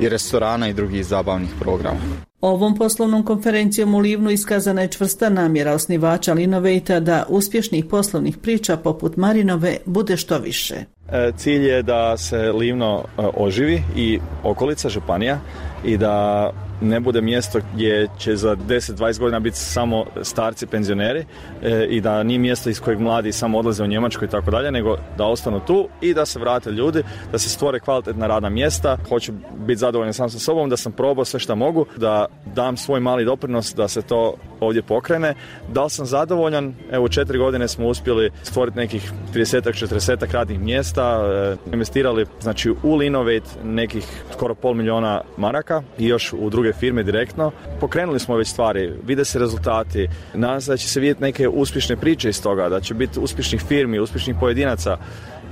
i 0.00 0.08
restorana 0.08 0.68
i 0.68 0.72
drugih 0.72 1.06
zabavnih 1.06 1.50
programa. 1.60 2.29
Ovom 2.40 2.76
poslovnom 2.76 3.24
konferencijom 3.24 3.94
u 3.94 3.98
Livnu 3.98 4.30
iskazana 4.30 4.82
je 4.82 4.88
čvrsta 4.88 5.28
namjera 5.28 5.72
osnivača 5.72 6.32
Linovejta 6.32 7.00
da 7.00 7.24
uspješnih 7.28 7.84
poslovnih 7.84 8.38
priča 8.38 8.76
poput 8.76 9.16
Marinove 9.16 9.76
bude 9.86 10.16
što 10.16 10.38
više. 10.38 10.74
E, 11.12 11.32
cilj 11.36 11.68
je 11.68 11.82
da 11.82 12.16
se 12.16 12.52
Livno 12.52 13.04
e, 13.04 13.22
oživi 13.36 13.82
i 13.96 14.18
okolica 14.44 14.88
županija 14.88 15.38
i 15.84 15.96
da 15.96 16.50
ne 16.80 17.00
bude 17.00 17.20
mjesto 17.20 17.60
gdje 17.74 18.08
će 18.18 18.36
za 18.36 18.56
10-20 18.56 19.18
godina 19.18 19.40
biti 19.40 19.56
samo 19.56 20.04
starci 20.22 20.66
penzioneri 20.66 21.24
e, 21.62 21.86
i 21.90 22.00
da 22.00 22.22
nije 22.22 22.38
mjesto 22.38 22.70
iz 22.70 22.80
kojeg 22.80 23.00
mladi 23.00 23.32
samo 23.32 23.58
odlaze 23.58 23.84
u 23.84 23.86
Njemačku 23.86 24.24
i 24.24 24.28
tako 24.28 24.50
dalje, 24.50 24.70
nego 24.70 24.96
da 25.18 25.26
ostanu 25.26 25.60
tu 25.60 25.88
i 26.00 26.14
da 26.14 26.26
se 26.26 26.38
vrate 26.38 26.70
ljudi, 26.70 27.02
da 27.32 27.38
se 27.38 27.48
stvore 27.48 27.80
kvalitetna 27.80 28.26
radna 28.26 28.48
mjesta. 28.48 28.98
Hoću 29.08 29.32
biti 29.66 29.76
zadovoljan 29.76 30.14
sam 30.14 30.30
sa 30.30 30.38
sobom, 30.38 30.70
da 30.70 30.76
sam 30.76 30.92
probao 30.92 31.24
sve 31.24 31.40
što 31.40 31.56
mogu, 31.56 31.86
da 31.96 32.26
dam 32.54 32.76
svoj 32.76 33.00
mali 33.00 33.24
doprinos 33.24 33.74
da 33.74 33.88
se 33.88 34.02
to 34.02 34.34
ovdje 34.60 34.82
pokrene. 34.82 35.34
Da 35.68 35.84
li 35.84 35.90
sam 35.90 36.06
zadovoljan? 36.06 36.74
Evo, 36.90 37.08
četiri 37.08 37.38
godine 37.38 37.68
smo 37.68 37.88
uspjeli 37.88 38.30
stvoriti 38.42 38.76
nekih 38.76 39.12
30-40 39.34 40.32
radnih 40.32 40.60
mjesta, 40.60 41.02
e, 41.02 41.56
investirali 41.72 42.26
znači 42.40 42.74
u 42.82 42.96
Linovate 42.96 43.50
nekih 43.64 44.24
skoro 44.32 44.54
pol 44.54 44.74
milijuna 44.74 45.20
maraka 45.36 45.82
i 45.98 46.06
još 46.06 46.32
u 46.32 46.50
druge 46.50 46.69
firme 46.72 47.02
direktno. 47.02 47.50
Pokrenuli 47.80 48.20
smo 48.20 48.36
već 48.36 48.48
stvari, 48.48 48.92
vide 49.06 49.24
se 49.24 49.38
rezultati, 49.38 50.08
nadam 50.34 50.60
se 50.60 50.70
da 50.70 50.76
će 50.76 50.88
se 50.88 51.00
vidjeti 51.00 51.22
neke 51.22 51.48
uspješne 51.48 51.96
priče 51.96 52.28
iz 52.28 52.42
toga, 52.42 52.68
da 52.68 52.80
će 52.80 52.94
biti 52.94 53.20
uspješnih 53.20 53.62
firmi, 53.62 53.98
uspješnih 53.98 54.36
pojedinaca 54.40 54.98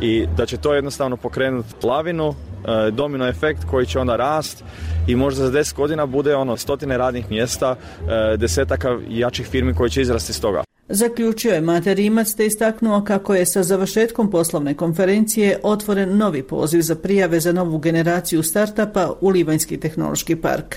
i 0.00 0.26
da 0.36 0.46
će 0.46 0.56
to 0.56 0.74
jednostavno 0.74 1.16
pokrenuti 1.16 1.86
lavinu, 1.86 2.28
e, 2.28 2.90
domino 2.90 3.28
efekt 3.28 3.64
koji 3.70 3.86
će 3.86 3.98
onda 3.98 4.16
rast 4.16 4.64
i 5.06 5.16
možda 5.16 5.46
za 5.46 5.52
10 5.52 5.74
godina 5.74 6.06
bude 6.06 6.36
ono 6.36 6.56
stotine 6.56 6.98
radnih 6.98 7.30
mjesta, 7.30 7.76
e, 7.76 8.36
desetaka 8.36 8.98
jačih 9.08 9.46
firmi 9.46 9.74
koji 9.74 9.90
će 9.90 10.02
izrasti 10.02 10.30
iz 10.30 10.40
toga. 10.40 10.67
Zaključio 10.90 11.54
je 11.54 11.60
Mate 11.60 11.94
Rimac 11.94 12.34
te 12.34 12.46
istaknuo 12.46 13.04
kako 13.04 13.34
je 13.34 13.46
sa 13.46 13.62
završetkom 13.62 14.30
poslovne 14.30 14.74
konferencije 14.74 15.60
otvoren 15.62 16.16
novi 16.16 16.42
poziv 16.42 16.80
za 16.80 16.94
prijave 16.94 17.40
za 17.40 17.52
novu 17.52 17.78
generaciju 17.78 18.42
startupa 18.42 19.12
u 19.20 19.28
Livanjski 19.28 19.76
tehnološki 19.76 20.36
park. 20.36 20.76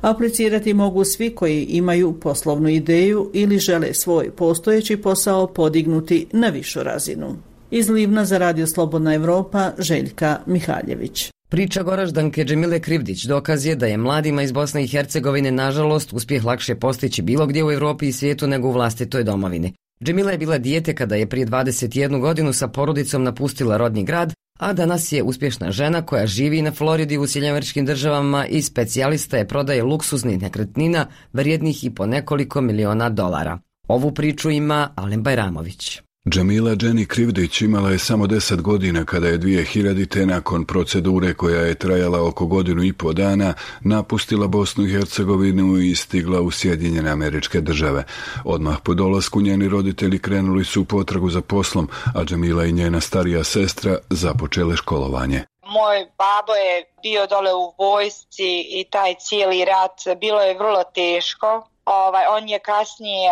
Aplicirati 0.00 0.74
mogu 0.74 1.04
svi 1.04 1.34
koji 1.34 1.64
imaju 1.64 2.20
poslovnu 2.20 2.68
ideju 2.68 3.30
ili 3.32 3.58
žele 3.58 3.94
svoj 3.94 4.30
postojeći 4.30 4.96
posao 4.96 5.46
podignuti 5.46 6.26
na 6.32 6.48
višu 6.48 6.82
razinu. 6.82 7.36
Iz 7.70 7.88
Livna 7.88 8.24
za 8.24 8.38
Radio 8.38 8.66
Slobodna 8.66 9.14
Europa, 9.14 9.72
Željka 9.78 10.38
Mihaljević. 10.46 11.35
Priča 11.48 11.82
Goraždanke 11.82 12.44
Džemile 12.44 12.80
Krivdić 12.80 13.24
dokaz 13.24 13.66
je 13.66 13.76
da 13.76 13.86
je 13.86 13.96
mladima 13.96 14.42
iz 14.42 14.52
Bosne 14.52 14.84
i 14.84 14.86
Hercegovine 14.86 15.50
nažalost 15.50 16.12
uspjeh 16.12 16.44
lakše 16.44 16.74
postići 16.74 17.22
bilo 17.22 17.46
gdje 17.46 17.64
u 17.64 17.72
Europi 17.72 18.08
i 18.08 18.12
svijetu 18.12 18.46
nego 18.46 18.68
u 18.68 18.72
vlastitoj 18.72 19.24
domovini. 19.24 19.72
Džemila 20.02 20.30
je 20.30 20.38
bila 20.38 20.58
dijete 20.58 20.94
kada 20.94 21.14
je 21.14 21.28
prije 21.28 21.46
21 21.46 22.20
godinu 22.20 22.52
sa 22.52 22.68
porodicom 22.68 23.22
napustila 23.22 23.76
rodni 23.76 24.04
grad, 24.04 24.32
a 24.58 24.72
danas 24.72 25.12
je 25.12 25.22
uspješna 25.22 25.70
žena 25.70 26.02
koja 26.02 26.26
živi 26.26 26.62
na 26.62 26.72
Floridi 26.72 27.18
u 27.18 27.26
Sjedinjaveričkim 27.26 27.86
državama 27.86 28.46
i 28.46 28.62
specijalista 28.62 29.36
je 29.36 29.48
prodaje 29.48 29.82
luksuznih 29.82 30.42
nekretnina 30.42 31.06
vrijednih 31.32 31.84
i 31.84 31.90
po 31.90 32.06
nekoliko 32.06 32.60
miliona 32.60 33.08
dolara. 33.08 33.58
Ovu 33.88 34.12
priču 34.12 34.50
ima 34.50 34.92
Alen 34.96 35.22
Bajramović. 35.22 36.05
Džemila 36.30 36.74
Dženi 36.74 37.06
Krivdić 37.06 37.60
imala 37.60 37.90
je 37.90 37.98
samo 37.98 38.26
deset 38.26 38.60
godina 38.60 39.04
kada 39.04 39.28
je 39.28 39.38
2000. 39.38 40.24
nakon 40.24 40.64
procedure 40.64 41.34
koja 41.34 41.60
je 41.60 41.74
trajala 41.74 42.28
oko 42.28 42.46
godinu 42.46 42.84
i 42.84 42.92
po 42.92 43.12
dana 43.12 43.54
napustila 43.80 44.46
Bosnu 44.46 44.84
i 44.84 44.90
Hercegovinu 44.90 45.78
i 45.78 45.94
stigla 45.94 46.40
u 46.40 46.50
Sjedinjene 46.50 47.10
američke 47.10 47.60
države. 47.60 48.04
Odmah 48.44 48.76
po 48.84 48.94
dolasku 48.94 49.40
njeni 49.40 49.68
roditelji 49.68 50.18
krenuli 50.18 50.64
su 50.64 50.82
u 50.82 50.84
potragu 50.84 51.30
za 51.30 51.40
poslom, 51.40 51.88
a 52.14 52.24
Džemila 52.24 52.64
i 52.64 52.72
njena 52.72 53.00
starija 53.00 53.44
sestra 53.44 53.98
započele 54.10 54.76
školovanje. 54.76 55.44
Moj 55.66 55.98
babo 56.18 56.52
je 56.52 56.84
bio 57.02 57.26
dole 57.26 57.54
u 57.54 57.84
vojsci 57.84 58.64
i 58.80 58.84
taj 58.90 59.14
cijeli 59.20 59.64
rat 59.64 60.18
bilo 60.20 60.40
je 60.40 60.58
vrlo 60.58 60.84
teško 60.94 61.75
Ovaj, 61.86 62.26
on 62.26 62.48
je 62.48 62.58
kasnije 62.58 63.30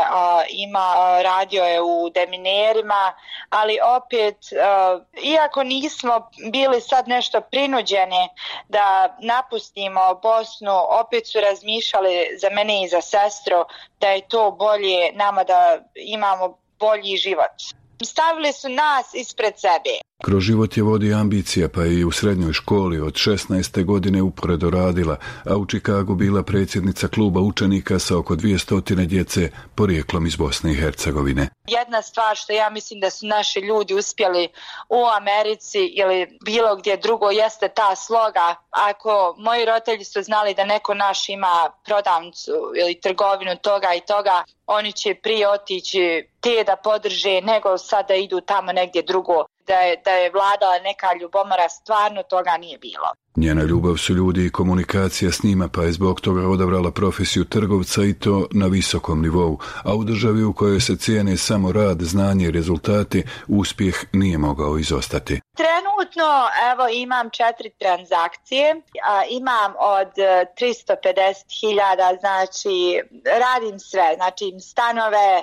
ima 0.49 0.95
radio 1.23 1.65
je 1.65 1.83
u 1.83 2.11
deminerima, 2.11 3.15
ali 3.51 3.79
opet 3.97 4.37
iako 5.23 5.63
nismo 5.63 6.31
bili 6.53 6.81
sad 6.81 7.09
nešto 7.09 7.41
prinuđeni 7.41 8.29
da 8.69 9.17
napustimo 9.21 10.15
Bosnu, 10.23 10.73
opet 11.01 11.27
su 11.27 11.41
razmišljali 11.41 12.29
za 12.41 12.51
mene 12.51 12.83
i 12.83 12.89
za 12.89 13.01
sestru 13.01 13.65
da 14.01 14.09
je 14.09 14.29
to 14.29 14.51
bolje 14.51 15.13
nama 15.13 15.45
da 15.45 15.79
imamo 15.95 16.59
bolji 16.79 17.17
život. 17.17 17.84
Stavili 18.05 18.53
su 18.53 18.69
nas 18.69 19.07
ispred 19.15 19.55
sebe. 19.57 19.95
Kroz 20.25 20.43
život 20.43 20.77
je 20.77 20.83
vodi 20.83 21.15
ambicija, 21.15 21.69
pa 21.69 21.83
je 21.83 22.01
i 22.01 22.05
u 22.05 22.11
srednjoj 22.11 22.53
školi 22.53 23.01
od 23.01 23.13
16. 23.13 23.85
godine 23.85 24.23
uporedo 24.23 24.71
radila, 24.71 25.17
a 25.45 25.57
u 25.57 25.67
Čikagu 25.67 26.15
bila 26.15 26.43
predsjednica 26.43 27.09
kluba 27.09 27.41
učenika 27.41 27.99
sa 27.99 28.19
oko 28.19 28.37
200 28.37 29.07
djece 29.07 29.51
porijeklom 29.75 30.27
iz 30.27 30.37
Bosne 30.37 30.73
i 30.73 30.77
Hercegovine. 30.77 31.49
Jedna 31.67 32.03
stvar 32.03 32.37
što 32.37 32.53
ja 32.53 32.71
mislim 32.71 33.01
da 33.01 33.11
su 33.11 33.27
naši 33.27 33.61
ljudi 33.61 33.95
uspjeli 33.95 34.49
u 34.89 35.07
Americi 35.17 35.79
ili 35.79 36.39
bilo 36.45 36.77
gdje 36.77 36.97
drugo 36.97 37.31
jeste 37.31 37.69
ta 37.69 37.97
sloga. 37.97 38.55
Ako 38.71 39.35
moji 39.39 39.65
roditelji 39.65 40.05
su 40.05 40.23
znali 40.23 40.55
da 40.55 40.65
neko 40.65 40.95
naš 40.95 41.29
ima 41.29 41.71
prodavnicu 41.85 42.53
ili 42.77 43.01
trgovinu 43.01 43.57
toga 43.57 43.95
i 43.95 44.01
toga, 44.01 44.45
oni 44.67 44.93
će 44.93 45.15
prije 45.15 45.49
otići 45.49 46.29
te 46.41 46.65
da 46.67 46.77
podrže 46.77 47.41
nego 47.41 47.79
sad 47.79 48.09
da 48.09 48.15
idu 48.15 48.41
tamo 48.41 48.73
negdje 48.73 49.03
drugo 49.03 49.45
da 49.67 49.75
je, 49.75 50.01
da 50.05 50.11
je 50.11 50.31
vladala 50.31 50.79
neka 50.85 51.07
ljubomora, 51.21 51.69
stvarno 51.69 52.23
toga 52.23 52.57
nije 52.61 52.79
bilo. 52.79 53.09
Njena 53.37 53.63
ljubav 53.63 53.97
su 53.97 54.15
ljudi 54.15 54.47
i 54.47 54.51
komunikacija 54.51 55.33
s 55.33 55.43
njima, 55.43 55.69
pa 55.69 55.83
je 55.83 55.93
zbog 55.93 56.21
toga 56.21 56.49
odabrala 56.49 56.91
profesiju 56.91 57.45
trgovca 57.45 58.05
i 58.05 58.15
to 58.15 58.47
na 58.53 58.67
visokom 58.67 59.23
nivou, 59.23 59.59
a 59.83 59.95
u 59.95 60.05
državi 60.05 60.45
u 60.45 60.53
kojoj 60.53 60.81
se 60.81 60.97
cijene 60.97 61.37
samo 61.37 61.73
rad, 61.73 62.03
znanje 62.03 62.47
i 62.47 62.51
rezultati, 62.51 63.25
uspjeh 63.49 64.05
nije 64.13 64.39
mogao 64.39 64.79
izostati. 64.79 65.41
Trenutno 65.55 66.49
evo 66.73 66.89
imam 66.89 67.31
četiri 67.31 67.71
transakcije, 67.71 68.83
a, 69.05 69.23
imam 69.29 69.75
od 69.79 70.09
350.000, 70.17 72.21
znači 72.21 73.03
radim 73.25 73.79
sve, 73.79 74.13
znači 74.17 74.61
stanove, 74.61 75.43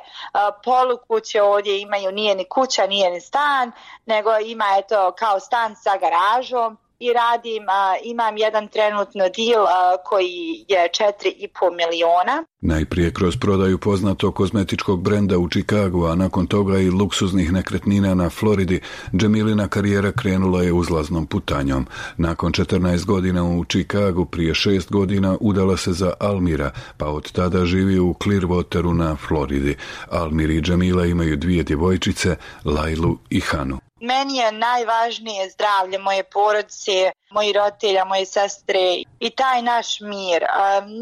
polukuće 0.63 1.41
ovdje 1.41 1.81
imaju, 1.81 2.11
nije 2.11 2.35
ni 2.35 2.49
kuća, 2.49 2.87
nije 2.87 3.11
ni 3.11 3.21
stan, 3.21 3.71
nego 4.05 4.37
ima 4.37 4.65
eto 4.77 5.13
kao 5.19 5.39
stan 5.39 5.75
sa 5.75 5.97
garažom, 5.97 6.77
i 7.01 7.13
radim, 7.13 7.63
imam 8.03 8.37
jedan 8.37 8.67
trenutno 8.67 9.23
deal 9.37 9.65
koji 10.05 10.65
je 10.67 10.89
4,5 10.99 11.75
miliona. 11.79 12.43
Najprije 12.61 13.13
kroz 13.13 13.37
prodaju 13.37 13.77
poznatog 13.77 14.35
kozmetičkog 14.35 15.01
brenda 15.01 15.37
u 15.37 15.49
Čikagu, 15.49 16.05
a 16.05 16.15
nakon 16.15 16.47
toga 16.47 16.79
i 16.79 16.89
luksuznih 16.89 17.51
nekretnina 17.53 18.13
na 18.13 18.29
Floridi, 18.29 18.81
Džemilina 19.15 19.67
karijera 19.67 20.11
krenula 20.11 20.63
je 20.63 20.73
uzlaznom 20.73 21.25
putanjom. 21.25 21.87
Nakon 22.17 22.51
14 22.51 23.05
godina 23.05 23.43
u 23.43 23.65
Čikagu, 23.65 24.25
prije 24.25 24.53
6 24.53 24.91
godina 24.91 25.37
udala 25.39 25.77
se 25.77 25.93
za 25.93 26.13
Almira, 26.19 26.71
pa 26.97 27.07
od 27.07 27.31
tada 27.31 27.65
živi 27.65 27.99
u 27.99 28.13
Clearwateru 28.13 28.93
na 28.93 29.15
Floridi. 29.15 29.75
Almir 30.09 30.49
i 30.49 30.61
Džemila 30.61 31.05
imaju 31.05 31.37
dvije 31.37 31.63
djevojčice, 31.63 32.35
Lailu 32.65 33.17
i 33.29 33.39
Hanu. 33.39 33.90
Meni 34.01 34.37
je 34.37 34.51
najvažnije 34.51 35.49
zdravlje 35.49 35.97
moje 35.97 36.23
porodice, 36.23 37.11
moji 37.31 37.53
roditelja, 37.53 38.05
moje 38.05 38.25
sestre 38.25 38.79
i 39.19 39.29
taj 39.29 39.61
naš 39.61 39.99
mir. 39.99 40.45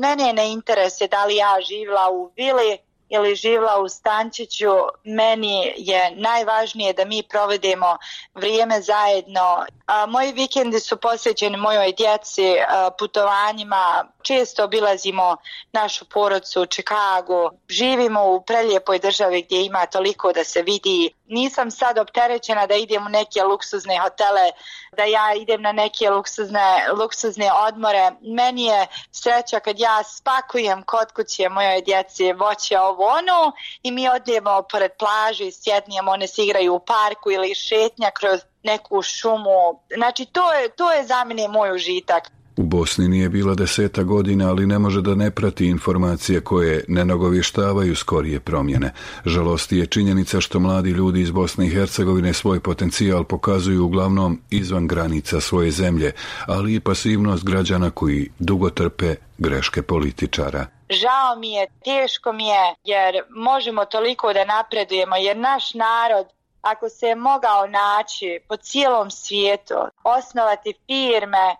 Mene 0.01 0.33
ne 0.33 0.51
interesuje 0.51 1.07
da 1.07 1.25
li 1.25 1.35
ja 1.35 1.55
živla 1.69 2.09
u 2.11 2.31
vili 2.35 2.77
ili 3.09 3.35
živla 3.35 3.79
u 3.81 3.89
Stančiću, 3.89 4.73
meni 5.03 5.73
je 5.77 6.11
najvažnije 6.15 6.93
da 6.93 7.05
mi 7.05 7.23
provedemo 7.23 7.97
vrijeme 8.35 8.81
zajedno. 8.81 9.65
Moji 10.07 10.31
vikendi 10.31 10.79
su 10.79 10.97
posvećeni 10.97 11.57
mojoj 11.57 11.91
djeci, 11.91 12.55
putovanjima, 12.99 14.05
često 14.21 14.63
obilazimo 14.63 15.37
našu 15.71 16.05
porodcu 16.05 16.61
u 16.61 16.65
Čikagu, 16.65 17.49
živimo 17.69 18.31
u 18.31 18.41
prelijepoj 18.41 18.99
državi 18.99 19.41
gdje 19.41 19.65
ima 19.65 19.85
toliko 19.85 20.33
da 20.33 20.43
se 20.43 20.61
vidi. 20.61 21.13
Nisam 21.29 21.71
sad 21.71 21.97
opterećena 21.97 22.67
da 22.67 22.75
idem 22.75 23.05
u 23.05 23.09
neke 23.09 23.43
luksuzne 23.43 23.99
hotele, 23.99 24.51
da 24.97 25.03
ja 25.03 25.33
idem 25.33 25.61
na 25.61 25.71
neke 25.71 26.09
luksuzne, 26.09 26.85
luksuzne 26.97 27.51
odmore. 27.67 28.11
Meni 28.21 28.65
je 28.65 28.87
sreća 29.11 29.59
kad 29.59 29.79
ja 29.79 30.03
spakujem 30.03 30.83
kod 30.83 31.11
kuće 31.11 31.49
mojoj 31.49 31.81
djeci 31.81 32.33
voće 32.33 32.79
ovo 32.79 33.05
ono 33.07 33.51
i 33.83 33.91
mi 33.91 34.09
odemo 34.09 34.61
pored 34.71 34.91
plaže 34.99 35.47
i 35.47 35.51
sjednijemo, 35.51 36.11
one 36.11 36.27
se 36.27 36.43
igraju 36.43 36.73
u 36.73 36.79
parku 36.79 37.31
ili 37.31 37.55
šetnja 37.55 38.11
kroz 38.11 38.39
neku 38.63 39.01
šumu. 39.01 39.81
Znači 39.95 40.25
to 40.25 40.53
je, 40.53 40.69
to 40.69 40.91
je 40.91 41.05
za 41.05 41.23
mene 41.23 41.47
moj 41.47 41.71
užitak. 41.71 42.31
U 42.59 42.63
Bosni 42.63 43.07
nije 43.07 43.29
bila 43.29 43.55
deseta 43.55 44.03
godina, 44.03 44.49
ali 44.49 44.67
ne 44.67 44.79
može 44.79 45.01
da 45.01 45.15
ne 45.15 45.31
prati 45.31 45.65
informacije 45.65 46.41
koje 46.41 46.83
ne 46.87 47.05
nagovještavaju 47.05 47.95
skorije 47.95 48.39
promjene. 48.39 48.93
Žalosti 49.25 49.77
je 49.77 49.85
činjenica 49.85 50.41
što 50.41 50.59
mladi 50.59 50.89
ljudi 50.89 51.21
iz 51.21 51.31
Bosne 51.31 51.67
i 51.67 51.69
Hercegovine 51.69 52.33
svoj 52.33 52.59
potencijal 52.59 53.23
pokazuju 53.23 53.85
uglavnom 53.85 54.41
izvan 54.49 54.87
granica 54.87 55.39
svoje 55.39 55.71
zemlje, 55.71 56.11
ali 56.47 56.75
i 56.75 56.79
pasivnost 56.79 57.43
građana 57.43 57.91
koji 57.91 58.29
dugo 58.39 58.69
trpe 58.69 59.15
greške 59.37 59.81
političara. 59.81 60.65
Žao 60.89 61.35
mi 61.37 61.51
je, 61.51 61.67
teško 61.83 62.33
mi 62.33 62.47
je, 62.47 62.75
jer 62.83 63.23
možemo 63.29 63.85
toliko 63.85 64.33
da 64.33 64.45
napredujemo, 64.45 65.15
jer 65.15 65.37
naš 65.37 65.73
narod 65.73 66.27
ako 66.61 66.89
se 66.89 67.05
je 67.05 67.15
mogao 67.15 67.67
naći 67.67 68.39
po 68.47 68.57
cijelom 68.57 69.11
svijetu, 69.11 69.75
osnovati 70.03 70.73
firme, 70.87 71.55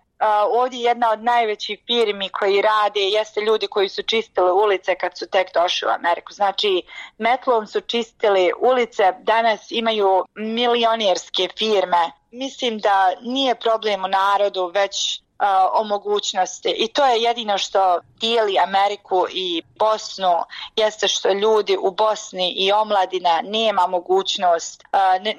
ovdje 0.50 0.80
jedna 0.80 1.12
od 1.12 1.24
najvećih 1.24 1.80
firmi 1.88 2.30
koji 2.30 2.62
rade 2.62 3.00
jeste 3.00 3.42
ljudi 3.42 3.68
koji 3.68 3.90
su 3.90 4.04
čistili 4.04 4.52
ulice 4.52 4.96
kad 4.96 5.18
su 5.18 5.28
tek 5.28 5.54
došli 5.54 5.88
u 5.88 5.92
Ameriku. 5.92 6.34
Znači, 6.34 6.82
metlom 7.18 7.68
su 7.68 7.82
čistili 7.82 8.52
ulice, 8.60 9.14
danas 9.20 9.72
imaju 9.72 10.26
milionirske 10.36 11.50
firme. 11.58 12.12
Mislim 12.32 12.80
da 12.80 13.12
nije 13.22 13.56
problem 13.56 14.06
u 14.06 14.08
narodu, 14.08 14.72
već 14.74 15.22
o 15.74 15.84
mogućnosti. 15.84 16.76
I 16.78 16.88
to 16.88 17.06
je 17.06 17.22
jedino 17.22 17.58
što 17.58 18.00
dijeli 18.20 18.60
Ameriku 18.60 19.26
i 19.32 19.62
Bosnu 19.80 20.36
jeste 20.76 21.08
što 21.08 21.34
ljudi 21.34 21.78
u 21.82 21.92
Bosni 21.92 22.54
i 22.58 22.72
omladina 22.72 23.42
nema 23.44 23.88
mogućnost 23.88 24.84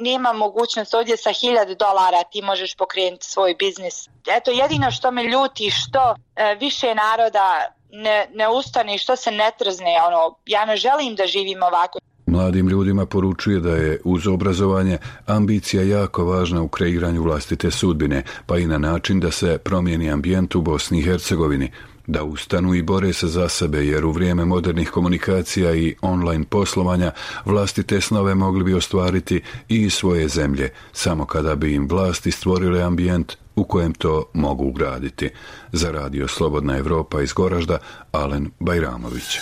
nema 0.01 0.33
mogućnost 0.33 0.95
ovdje 0.95 1.17
sa 1.17 1.33
hiljadu 1.33 1.75
dolara 1.75 2.25
ti 2.25 2.43
možeš 2.43 2.75
pokrenuti 2.75 3.27
svoj 3.27 3.55
biznis. 3.55 4.09
Eto 4.29 4.51
jedino 4.51 4.91
što 4.91 5.11
me 5.11 5.23
ljuti 5.23 5.71
što 5.71 6.15
e, 6.37 6.55
više 6.55 6.95
naroda 6.95 7.73
ne, 7.91 8.27
ne 8.35 8.49
ustane 8.49 8.95
i 8.95 8.99
što 8.99 9.17
se 9.17 9.31
ne 9.31 9.51
trzne 9.59 10.03
ono, 10.07 10.35
ja 10.47 10.65
ne 10.65 10.77
želim 10.77 11.15
da 11.15 11.27
živim 11.27 11.63
ovako 11.63 11.99
Mladim 12.31 12.69
ljudima 12.69 13.07
poručuje 13.07 13.61
da 13.61 13.77
je 13.77 14.01
uz 14.05 14.27
obrazovanje 14.27 14.99
ambicija 15.27 15.83
jako 15.83 16.25
važna 16.25 16.63
u 16.63 16.69
kreiranju 16.69 17.23
vlastite 17.23 17.71
sudbine, 17.71 18.23
pa 18.47 18.59
i 18.59 18.67
na 18.67 18.79
način 18.79 19.21
da 19.21 19.31
se 19.31 19.59
promijeni 19.59 20.11
ambijent 20.11 20.55
u 20.55 20.61
Bosni 20.63 20.99
i 20.99 21.03
Hercegovini, 21.03 21.71
da 22.07 22.25
ustanu 22.25 22.75
i 22.75 22.83
bore 22.83 23.13
se 23.13 23.27
za 23.27 23.49
sebe, 23.49 23.87
jer 23.87 24.05
u 24.05 24.13
vrijeme 24.13 24.45
modernih 24.45 24.91
komunikacija 24.91 25.75
i 25.75 25.95
online 26.01 26.45
poslovanja 26.45 27.13
vlastite 27.45 28.01
snove 28.01 28.35
mogli 28.35 28.65
bi 28.65 28.75
ostvariti 28.75 29.41
i 29.69 29.91
svoje 29.91 30.29
zemlje, 30.29 30.73
samo 30.93 31.25
kada 31.25 31.55
bi 31.55 31.75
im 31.75 31.89
vlasti 31.89 32.31
stvorile 32.31 32.83
ambijent 32.83 33.33
u 33.57 33.65
kojem 33.65 33.93
to 33.95 34.25
mogu 34.35 34.65
ugraditi. 34.65 35.31
Za 35.73 35.91
radio 35.91 36.29
Slobodna 36.29 36.79
Evropa 36.79 37.23
iz 37.23 37.33
Goražda, 37.33 37.79
Alen 38.13 38.51
Bajramović. 38.61 39.39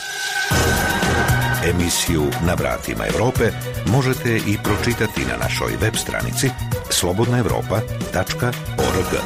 Emisiju 1.64 2.22
Na 2.46 2.54
vratima 2.54 3.06
Europe 3.06 3.50
možete 3.92 4.36
i 4.36 4.56
pročitati 4.64 5.20
na 5.20 5.36
našoj 5.36 5.72
web 5.80 5.94
stranici 5.96 6.50
slobodnaevropa.org. 6.90 9.20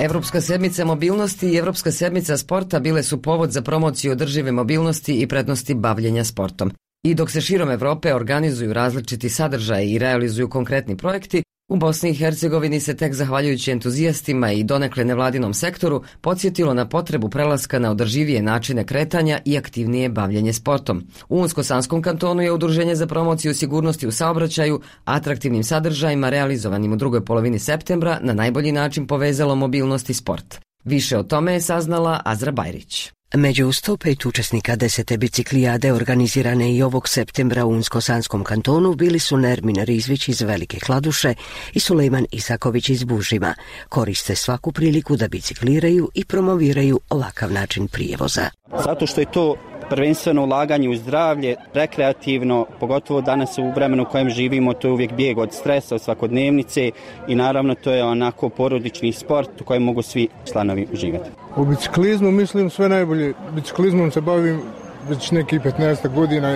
Europska 0.00 0.40
sedmica 0.40 0.84
mobilnosti 0.84 1.48
i 1.48 1.56
Europska 1.56 1.92
sedmica 1.92 2.36
sporta 2.36 2.80
bile 2.80 3.02
su 3.02 3.22
povod 3.22 3.50
za 3.50 3.62
promociju 3.62 4.12
održive 4.12 4.52
mobilnosti 4.52 5.20
i 5.20 5.26
prednosti 5.26 5.74
bavljenja 5.74 6.24
sportom. 6.24 6.72
I 7.06 7.14
dok 7.14 7.30
se 7.30 7.40
širom 7.40 7.70
Europe 7.70 8.14
organizuju 8.14 8.72
različiti 8.72 9.30
sadržaji 9.30 9.90
i 9.90 9.98
realizuju 9.98 10.48
konkretni 10.48 10.96
projekti, 10.96 11.42
u 11.68 11.76
Bosni 11.76 12.10
i 12.10 12.14
Hercegovini 12.14 12.80
se 12.80 12.96
tek 12.96 13.14
zahvaljujući 13.14 13.70
entuzijastima 13.70 14.52
i 14.52 14.64
donekle 14.64 15.04
nevladinom 15.04 15.54
sektoru 15.54 16.02
podsjetilo 16.20 16.74
na 16.74 16.88
potrebu 16.88 17.28
prelaska 17.28 17.78
na 17.78 17.90
održivije 17.90 18.42
načine 18.42 18.84
kretanja 18.84 19.40
i 19.44 19.58
aktivnije 19.58 20.08
bavljenje 20.08 20.52
sportom. 20.52 21.06
U 21.28 21.40
Unsko-Sanskom 21.40 22.02
kantonu 22.02 22.42
je 22.42 22.52
Udruženje 22.52 22.94
za 22.94 23.06
promociju 23.06 23.54
sigurnosti 23.54 24.06
u 24.06 24.12
saobraćaju 24.12 24.80
atraktivnim 25.04 25.64
sadržajima 25.64 26.30
realizovanim 26.30 26.92
u 26.92 26.96
drugoj 26.96 27.24
polovini 27.24 27.58
septembra 27.58 28.18
na 28.22 28.32
najbolji 28.32 28.72
način 28.72 29.06
povezalo 29.06 29.54
mobilnost 29.54 30.10
i 30.10 30.14
sport. 30.14 30.60
Više 30.84 31.18
o 31.18 31.22
tome 31.22 31.52
je 31.52 31.60
saznala 31.60 32.20
Azra 32.24 32.52
Bajrić. 32.52 33.12
Među 33.36 33.66
105 33.66 34.28
učesnika 34.28 34.76
desete 34.76 35.16
biciklijade 35.16 35.92
organizirane 35.92 36.74
i 36.74 36.82
ovog 36.82 37.08
septembra 37.08 37.64
u 37.64 37.70
Unsko-Sanskom 37.70 38.42
kantonu 38.42 38.94
bili 38.94 39.18
su 39.18 39.36
Nermin 39.36 39.76
Rizvić 39.76 40.28
iz 40.28 40.42
Velike 40.42 40.80
Kladuše 40.80 41.34
i 41.72 41.80
Sulejman 41.80 42.26
Isaković 42.30 42.88
iz 42.88 43.04
Bužima. 43.04 43.54
Koriste 43.88 44.34
svaku 44.34 44.72
priliku 44.72 45.16
da 45.16 45.28
bicikliraju 45.28 46.10
i 46.14 46.24
promoviraju 46.24 47.00
ovakav 47.10 47.52
način 47.52 47.88
prijevoza. 47.88 48.50
Zato 48.84 49.06
što 49.06 49.20
je 49.20 49.30
to 49.32 49.56
prvenstveno 49.90 50.42
ulaganje 50.42 50.88
u 50.88 50.94
zdravlje, 50.94 51.56
rekreativno, 51.74 52.66
pogotovo 52.80 53.20
danas 53.20 53.58
u 53.58 53.70
vremenu 53.70 54.02
u 54.02 54.06
kojem 54.06 54.30
živimo, 54.30 54.72
to 54.72 54.88
je 54.88 54.92
uvijek 54.92 55.12
bijeg 55.12 55.38
od 55.38 55.52
stresa, 55.52 55.94
od 55.94 56.02
svakodnevnice 56.02 56.90
i 57.28 57.34
naravno 57.34 57.74
to 57.74 57.90
je 57.90 58.04
onako 58.04 58.48
porodični 58.48 59.12
sport 59.12 59.60
u 59.60 59.64
kojem 59.64 59.82
mogu 59.82 60.02
svi 60.02 60.28
članovi 60.52 60.86
uživati. 60.92 61.30
U 61.56 61.64
biciklizmu 61.64 62.30
mislim 62.30 62.70
sve 62.70 62.88
najbolje. 62.88 63.34
Biciklizmom 63.54 64.10
se 64.10 64.20
bavim 64.20 64.60
već 65.08 65.30
neki 65.30 65.58
15 65.58 66.14
godina 66.14 66.54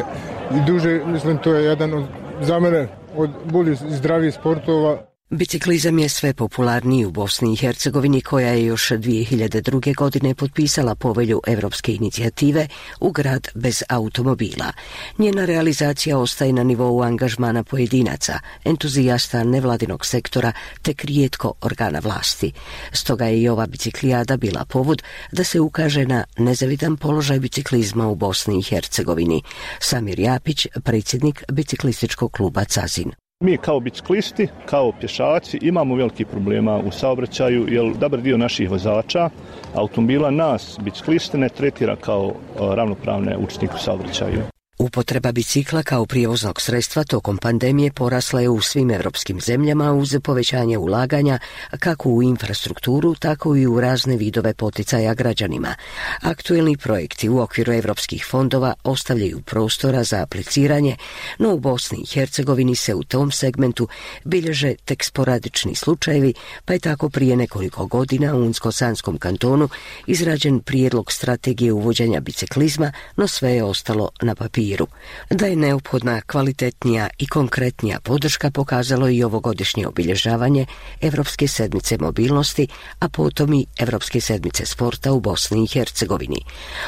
i 0.51 0.61
duže, 0.67 1.01
mislim 1.07 1.39
to 1.39 1.55
je 1.55 1.65
jedan 1.65 1.95
od, 1.95 2.05
za 2.41 2.59
mene 2.59 2.89
od 3.17 3.31
boljih 3.45 3.79
i 3.91 3.95
zdravih 3.95 4.35
sportova 4.35 5.08
Biciklizam 5.31 5.99
je 5.99 6.09
sve 6.09 6.35
popularniji 6.35 7.05
u 7.05 7.11
Bosni 7.11 7.53
i 7.53 7.57
Hercegovini 7.57 8.21
koja 8.21 8.49
je 8.49 8.65
još 8.65 8.89
2002. 8.89 9.95
godine 9.95 10.35
potpisala 10.35 10.95
povelju 10.95 11.41
Europske 11.47 11.95
inicijative 11.95 12.69
u 13.01 13.11
grad 13.11 13.49
bez 13.55 13.83
automobila. 13.89 14.73
Njena 15.19 15.45
realizacija 15.45 16.19
ostaje 16.19 16.53
na 16.53 16.65
nivou 16.65 17.03
angažmana 17.03 17.65
pojedinaca, 17.65 18.39
entuzijasta 18.65 19.45
nevladinog 19.45 20.07
sektora 20.07 20.53
te 20.83 20.95
rijetko 21.03 21.53
organa 21.61 21.99
vlasti. 21.99 22.53
Stoga 22.93 23.25
je 23.25 23.41
i 23.43 23.49
ova 23.49 23.67
biciklijada 23.67 24.37
bila 24.37 24.65
povod 24.65 25.03
da 25.33 25.45
se 25.45 25.61
ukaže 25.61 26.07
na 26.07 26.25
nezavidan 26.39 26.97
položaj 26.97 27.39
biciklizma 27.39 28.09
u 28.09 28.15
Bosni 28.15 28.59
i 28.59 28.63
Hercegovini. 28.63 29.43
Samir 29.81 30.21
Japić, 30.21 30.67
predsjednik 30.85 31.45
biciklističkog 31.49 32.33
kluba 32.33 32.65
Cazin. 32.65 33.28
Mi 33.45 33.57
kao 33.57 33.81
biciklisti, 33.81 34.49
kao 34.67 34.93
pješaci 35.01 35.59
imamo 35.63 35.95
veliki 35.95 36.25
problema 36.25 36.77
u 36.79 36.91
saobraćaju 36.91 37.67
jer 37.69 37.95
dobar 37.95 38.21
dio 38.21 38.37
naših 38.37 38.71
vozača 38.71 39.31
automobila 39.75 40.31
nas, 40.31 40.79
bicikliste, 40.85 41.39
ne 41.39 41.49
tretira 41.49 41.97
kao 41.97 42.35
ravnopravne 42.61 43.37
učesnike 43.37 43.75
u 43.75 43.79
saobraćaju. 43.79 44.58
Upotreba 44.79 45.33
bicikla 45.33 45.83
kao 45.83 46.07
prijevoznog 46.07 46.61
sredstva 46.61 47.05
tokom 47.05 47.39
pandemije 47.39 47.93
porasla 47.93 48.41
je 48.41 48.49
u 48.49 48.61
svim 48.61 48.91
europskim 48.91 49.41
zemljama 49.41 49.93
uz 49.93 50.17
povećanje 50.25 50.79
ulaganja 50.79 51.39
kako 51.79 52.09
u 52.09 52.23
infrastrukturu, 52.23 53.15
tako 53.15 53.57
i 53.57 53.67
u 53.67 53.81
razne 53.81 54.17
vidove 54.17 54.55
poticaja 54.55 55.15
građanima. 55.15 55.75
Aktuelni 56.21 56.77
projekti 56.77 57.29
u 57.29 57.41
okviru 57.41 57.73
europskih 57.73 58.27
fondova 58.31 58.75
ostavljaju 58.85 59.41
prostora 59.41 60.05
za 60.05 60.23
apliciranje, 60.23 60.97
no 61.39 61.55
u 61.55 61.59
Bosni 61.59 61.99
i 61.99 62.07
Hercegovini 62.07 62.77
se 62.77 62.95
u 62.95 63.03
tom 63.03 63.31
segmentu 63.31 63.89
bilježe 64.25 64.75
tek 64.85 65.05
sporadični 65.05 65.75
slučajevi, 65.75 66.35
pa 66.65 66.73
je 66.73 66.79
tako 66.79 67.09
prije 67.09 67.37
nekoliko 67.37 67.87
godina 67.87 68.35
u 68.35 68.45
Unsko-Sanskom 68.45 69.19
kantonu 69.19 69.69
izrađen 70.07 70.61
prijedlog 70.61 71.13
strategije 71.13 71.73
uvođenja 71.73 72.21
biciklizma, 72.21 72.93
no 73.17 73.29
sve 73.29 73.53
je 73.53 73.65
ostalo 73.65 74.11
na 74.23 74.35
papiru 74.35 74.68
papiru. 74.69 74.87
Da 75.31 75.47
je 75.47 75.57
neophodna 75.57 76.21
kvalitetnija 76.21 77.09
i 77.19 77.27
konkretnija 77.27 78.01
podrška 78.01 78.51
pokazalo 78.51 79.09
i 79.09 79.23
ovogodišnje 79.23 79.87
obilježavanje 79.87 80.67
Europske 81.01 81.49
sedmice 81.49 81.99
mobilnosti, 82.01 82.69
a 82.99 83.09
potom 83.09 83.55
i 83.55 83.67
Europske 83.79 84.21
sedmice 84.21 84.67
sporta 84.67 85.13
u 85.13 85.21
Bosni 85.21 85.65
i 85.65 85.67
Hercegovini. 85.67 86.45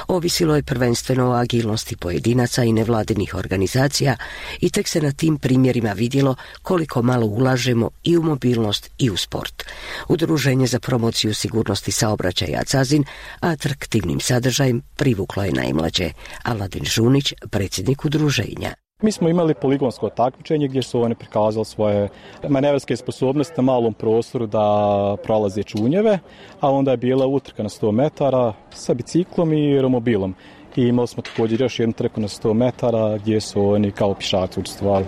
Ovisilo 0.09 0.57
je 0.57 0.63
prvenstveno 0.63 1.31
o 1.31 1.35
agilnosti 1.35 1.97
pojedinaca 1.97 2.65
i 2.65 2.73
nevladinih 2.73 3.35
organizacija 3.35 4.17
i 4.61 4.71
tek 4.71 4.89
se 4.89 5.01
na 5.01 5.13
tim 5.13 5.39
primjerima 5.39 5.93
vidjelo 5.93 6.35
koliko 6.63 7.03
malo 7.03 7.27
ulažemo 7.27 7.91
i 8.05 8.17
u 8.17 8.23
mobilnost 8.23 8.91
i 8.99 9.11
u 9.11 9.17
sport. 9.17 9.65
Udruženje 10.09 10.67
za 10.67 10.81
promociju 10.81 11.35
sigurnosti 11.35 11.93
saobraćaja 11.93 12.65
Cazin 12.65 13.05
atraktivnim 13.41 14.21
sadržajem 14.21 14.83
privuklo 14.97 15.45
je 15.45 15.53
najmlađe. 15.53 16.11
Aladin 16.43 16.85
Žunić, 16.85 17.35
predsjednik 17.71 18.05
udruženja. 18.05 18.75
Mi 19.03 19.13
smo 19.13 19.29
imali 19.29 19.55
poligonsko 19.55 20.09
takmičenje 20.09 20.69
gdje 20.69 20.83
su 20.83 21.01
oni 21.03 21.15
prikazali 21.15 21.65
svoje 21.65 22.09
manevarske 22.49 22.97
sposobnosti 22.97 23.55
na 23.57 23.63
malom 23.63 23.95
prostoru 23.95 24.47
da 24.47 25.17
prolaze 25.25 25.63
čunjeve, 25.63 26.19
a 26.61 26.71
onda 26.71 26.91
je 26.91 26.97
bila 26.97 27.27
utrka 27.27 27.63
na 27.63 27.69
100 27.69 27.93
metara 27.93 28.53
sa 28.71 28.95
biciklom 28.95 29.53
i 29.53 29.81
romobilom. 29.81 30.35
I 30.77 30.83
imali 30.83 31.09
smo 31.09 31.23
također 31.23 31.61
još 31.61 31.79
jednu 31.79 31.93
trku 31.93 32.21
na 32.21 32.29
100 32.29 32.55
metara 32.55 33.19
gdje 33.19 33.41
su 33.41 33.63
oni 33.63 33.91
kao 33.91 34.15
pišaci 34.15 34.61
učestvovali, 34.61 35.05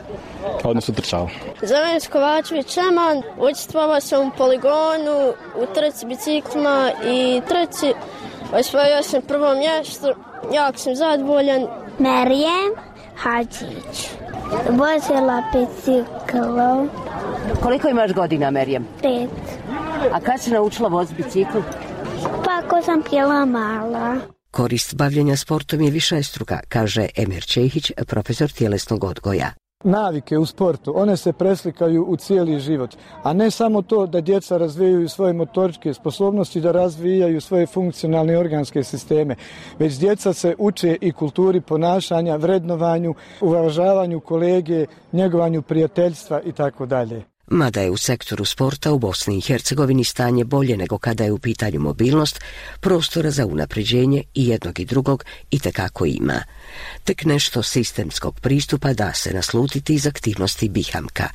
odnosno 0.64 0.94
trčali. 0.94 1.28
Zovem 1.62 2.00
Kovačević 2.12 2.74
Šeman, 2.74 3.22
učestvovao 3.38 4.00
sam 4.00 4.28
u 4.28 4.30
poligonu, 4.38 5.32
u 5.62 5.74
trci 5.74 6.06
biciklima 6.06 6.90
i 7.06 7.40
trci. 7.48 7.94
Osvojio 8.52 9.02
sam 9.02 9.22
prvo 9.22 9.54
mjesto, 9.54 10.14
jako 10.54 10.78
sam 10.78 10.94
zadovoljan. 10.94 11.81
Merijem 11.98 12.72
Hadžić. 13.16 14.10
Vozila 14.70 15.42
biciklom. 15.52 16.90
Koliko 17.62 17.88
imaš 17.88 18.12
godina, 18.12 18.50
Merijem? 18.50 18.86
Pet. 19.02 19.30
A 20.12 20.20
kad 20.20 20.40
si 20.40 20.50
naučila 20.50 20.88
voz 20.88 21.12
bicikl? 21.12 21.58
Pa 22.44 22.50
ako 22.64 22.82
sam 22.82 23.02
pjela 23.10 23.44
mala. 23.44 24.16
Korist 24.50 24.94
bavljenja 24.94 25.36
sportom 25.36 25.80
je 25.80 25.90
više 25.90 26.22
struka, 26.22 26.60
kaže 26.68 27.06
Emir 27.16 27.44
Čehić, 27.44 27.92
profesor 28.06 28.50
tjelesnog 28.50 29.04
odgoja 29.04 29.61
navike 29.84 30.38
u 30.38 30.46
sportu, 30.46 30.92
one 30.96 31.16
se 31.16 31.32
preslikaju 31.32 32.04
u 32.04 32.16
cijeli 32.16 32.60
život, 32.60 32.90
a 33.22 33.32
ne 33.32 33.50
samo 33.50 33.82
to 33.82 34.06
da 34.06 34.20
djeca 34.20 34.56
razvijaju 34.56 35.08
svoje 35.08 35.32
motoričke 35.32 35.94
sposobnosti, 35.94 36.60
da 36.60 36.72
razvijaju 36.72 37.40
svoje 37.40 37.66
funkcionalne 37.66 38.38
organske 38.38 38.84
sisteme, 38.84 39.36
već 39.78 39.98
djeca 39.98 40.32
se 40.32 40.54
uče 40.58 40.96
i 41.00 41.12
kulturi 41.12 41.60
ponašanja, 41.60 42.36
vrednovanju, 42.36 43.14
uvažavanju 43.40 44.20
kolege, 44.20 44.86
njegovanju 45.12 45.62
prijateljstva 45.62 46.40
i 46.40 46.52
tako 46.52 46.86
dalje. 46.86 47.31
Mada 47.52 47.80
je 47.80 47.90
u 47.90 47.96
sektoru 47.96 48.44
sporta 48.44 48.92
u 48.92 48.98
Bosni 48.98 49.38
i 49.38 49.40
Hercegovini 49.40 50.04
stanje 50.04 50.44
bolje 50.44 50.76
nego 50.76 50.98
kada 50.98 51.24
je 51.24 51.32
u 51.32 51.38
pitanju 51.38 51.80
mobilnost, 51.80 52.40
prostora 52.80 53.30
za 53.30 53.46
unapređenje 53.46 54.22
i 54.34 54.48
jednog 54.48 54.80
i 54.80 54.84
drugog 54.84 55.24
i 55.50 55.58
tekako 55.58 56.06
ima. 56.06 56.42
Tek 57.04 57.24
nešto 57.24 57.62
sistemskog 57.62 58.40
pristupa 58.40 58.92
da 58.92 59.12
se 59.14 59.34
naslutiti 59.34 59.94
iz 59.94 60.06
aktivnosti 60.06 60.68
Bihamka. 60.68 61.28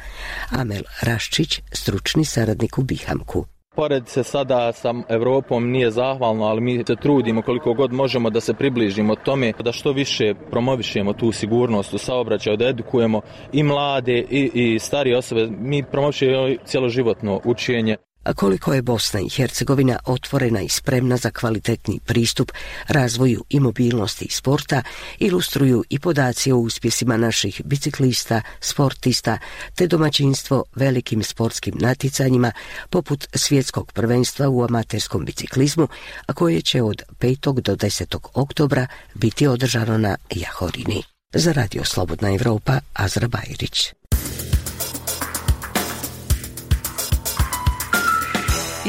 Amel 0.49 0.81
Raščić, 1.01 1.61
stručni 1.71 2.25
saradnik 2.25 2.77
u 2.77 2.83
Bihamku. 2.83 3.45
Pored 3.77 4.07
se 4.07 4.23
sada 4.23 4.71
sa 4.71 4.93
Europom 5.09 5.71
nije 5.71 5.91
zahvalno, 5.91 6.45
ali 6.45 6.61
mi 6.61 6.83
se 6.87 6.95
trudimo 6.95 7.41
koliko 7.41 7.73
god 7.73 7.93
možemo 7.93 8.29
da 8.29 8.41
se 8.41 8.53
približimo 8.53 9.15
tome, 9.15 9.53
da 9.63 9.71
što 9.71 9.91
više 9.91 10.33
promovišemo 10.51 11.13
tu 11.13 11.31
sigurnost 11.31 11.93
u 11.93 11.97
saobraćaju, 11.97 12.57
da 12.57 12.67
edukujemo 12.67 13.21
i 13.53 13.63
mlade 13.63 14.17
i, 14.29 14.51
i 14.53 14.79
starije 14.79 15.17
osobe. 15.17 15.47
Mi 15.59 15.83
promovišemo 15.83 16.55
cjeloživotno 16.65 17.41
učenje 17.45 17.97
koliko 18.35 18.73
je 18.73 18.81
Bosna 18.81 19.19
i 19.19 19.29
Hercegovina 19.29 19.99
otvorena 20.05 20.61
i 20.61 20.69
spremna 20.69 21.17
za 21.17 21.31
kvalitetni 21.31 21.99
pristup 22.05 22.51
razvoju 22.87 23.43
i 23.49 23.59
mobilnosti 23.59 24.25
i 24.25 24.31
sporta, 24.31 24.83
ilustruju 25.19 25.83
i 25.89 25.99
podaci 25.99 26.51
o 26.51 26.57
uspjesima 26.57 27.17
naših 27.17 27.61
biciklista, 27.65 28.41
sportista, 28.59 29.37
te 29.75 29.87
domaćinstvo 29.87 30.63
velikim 30.75 31.23
sportskim 31.23 31.73
natjecanjima 31.79 32.51
poput 32.89 33.27
svjetskog 33.33 33.91
prvenstva 33.91 34.49
u 34.49 34.63
amaterskom 34.63 35.25
biciklizmu, 35.25 35.87
a 36.25 36.33
koje 36.33 36.61
će 36.61 36.81
od 36.81 37.01
5. 37.19 37.61
do 37.61 37.75
10. 37.75 38.17
oktobra 38.33 38.87
biti 39.13 39.47
održano 39.47 39.97
na 39.97 40.17
Jahorini. 40.35 41.03
Za 41.33 41.51
Radio 41.51 41.83
Slobodna 41.83 42.33
Evropa, 42.33 42.79
Azra 42.93 43.27
Bajrić. 43.27 43.96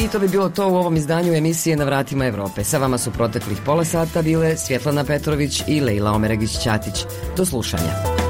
I 0.05 0.09
to 0.09 0.19
bi 0.19 0.29
bilo 0.29 0.49
to 0.49 0.69
u 0.69 0.77
ovom 0.77 0.97
izdanju 0.97 1.35
emisije 1.35 1.77
Na 1.77 1.85
vratima 1.85 2.27
Europe. 2.27 2.65
Sa 2.65 2.79
vama 2.79 2.99
su 2.99 3.11
proteklih 3.11 3.59
pola 3.67 3.85
sata 3.85 4.23
bile 4.23 4.57
Svjetlana 4.57 5.05
Petrović 5.05 5.63
i 5.67 5.81
Lejla 5.81 6.13
Omeregić-Ćatić. 6.13 7.05
Do 7.37 7.45
slušanja. 7.45 8.28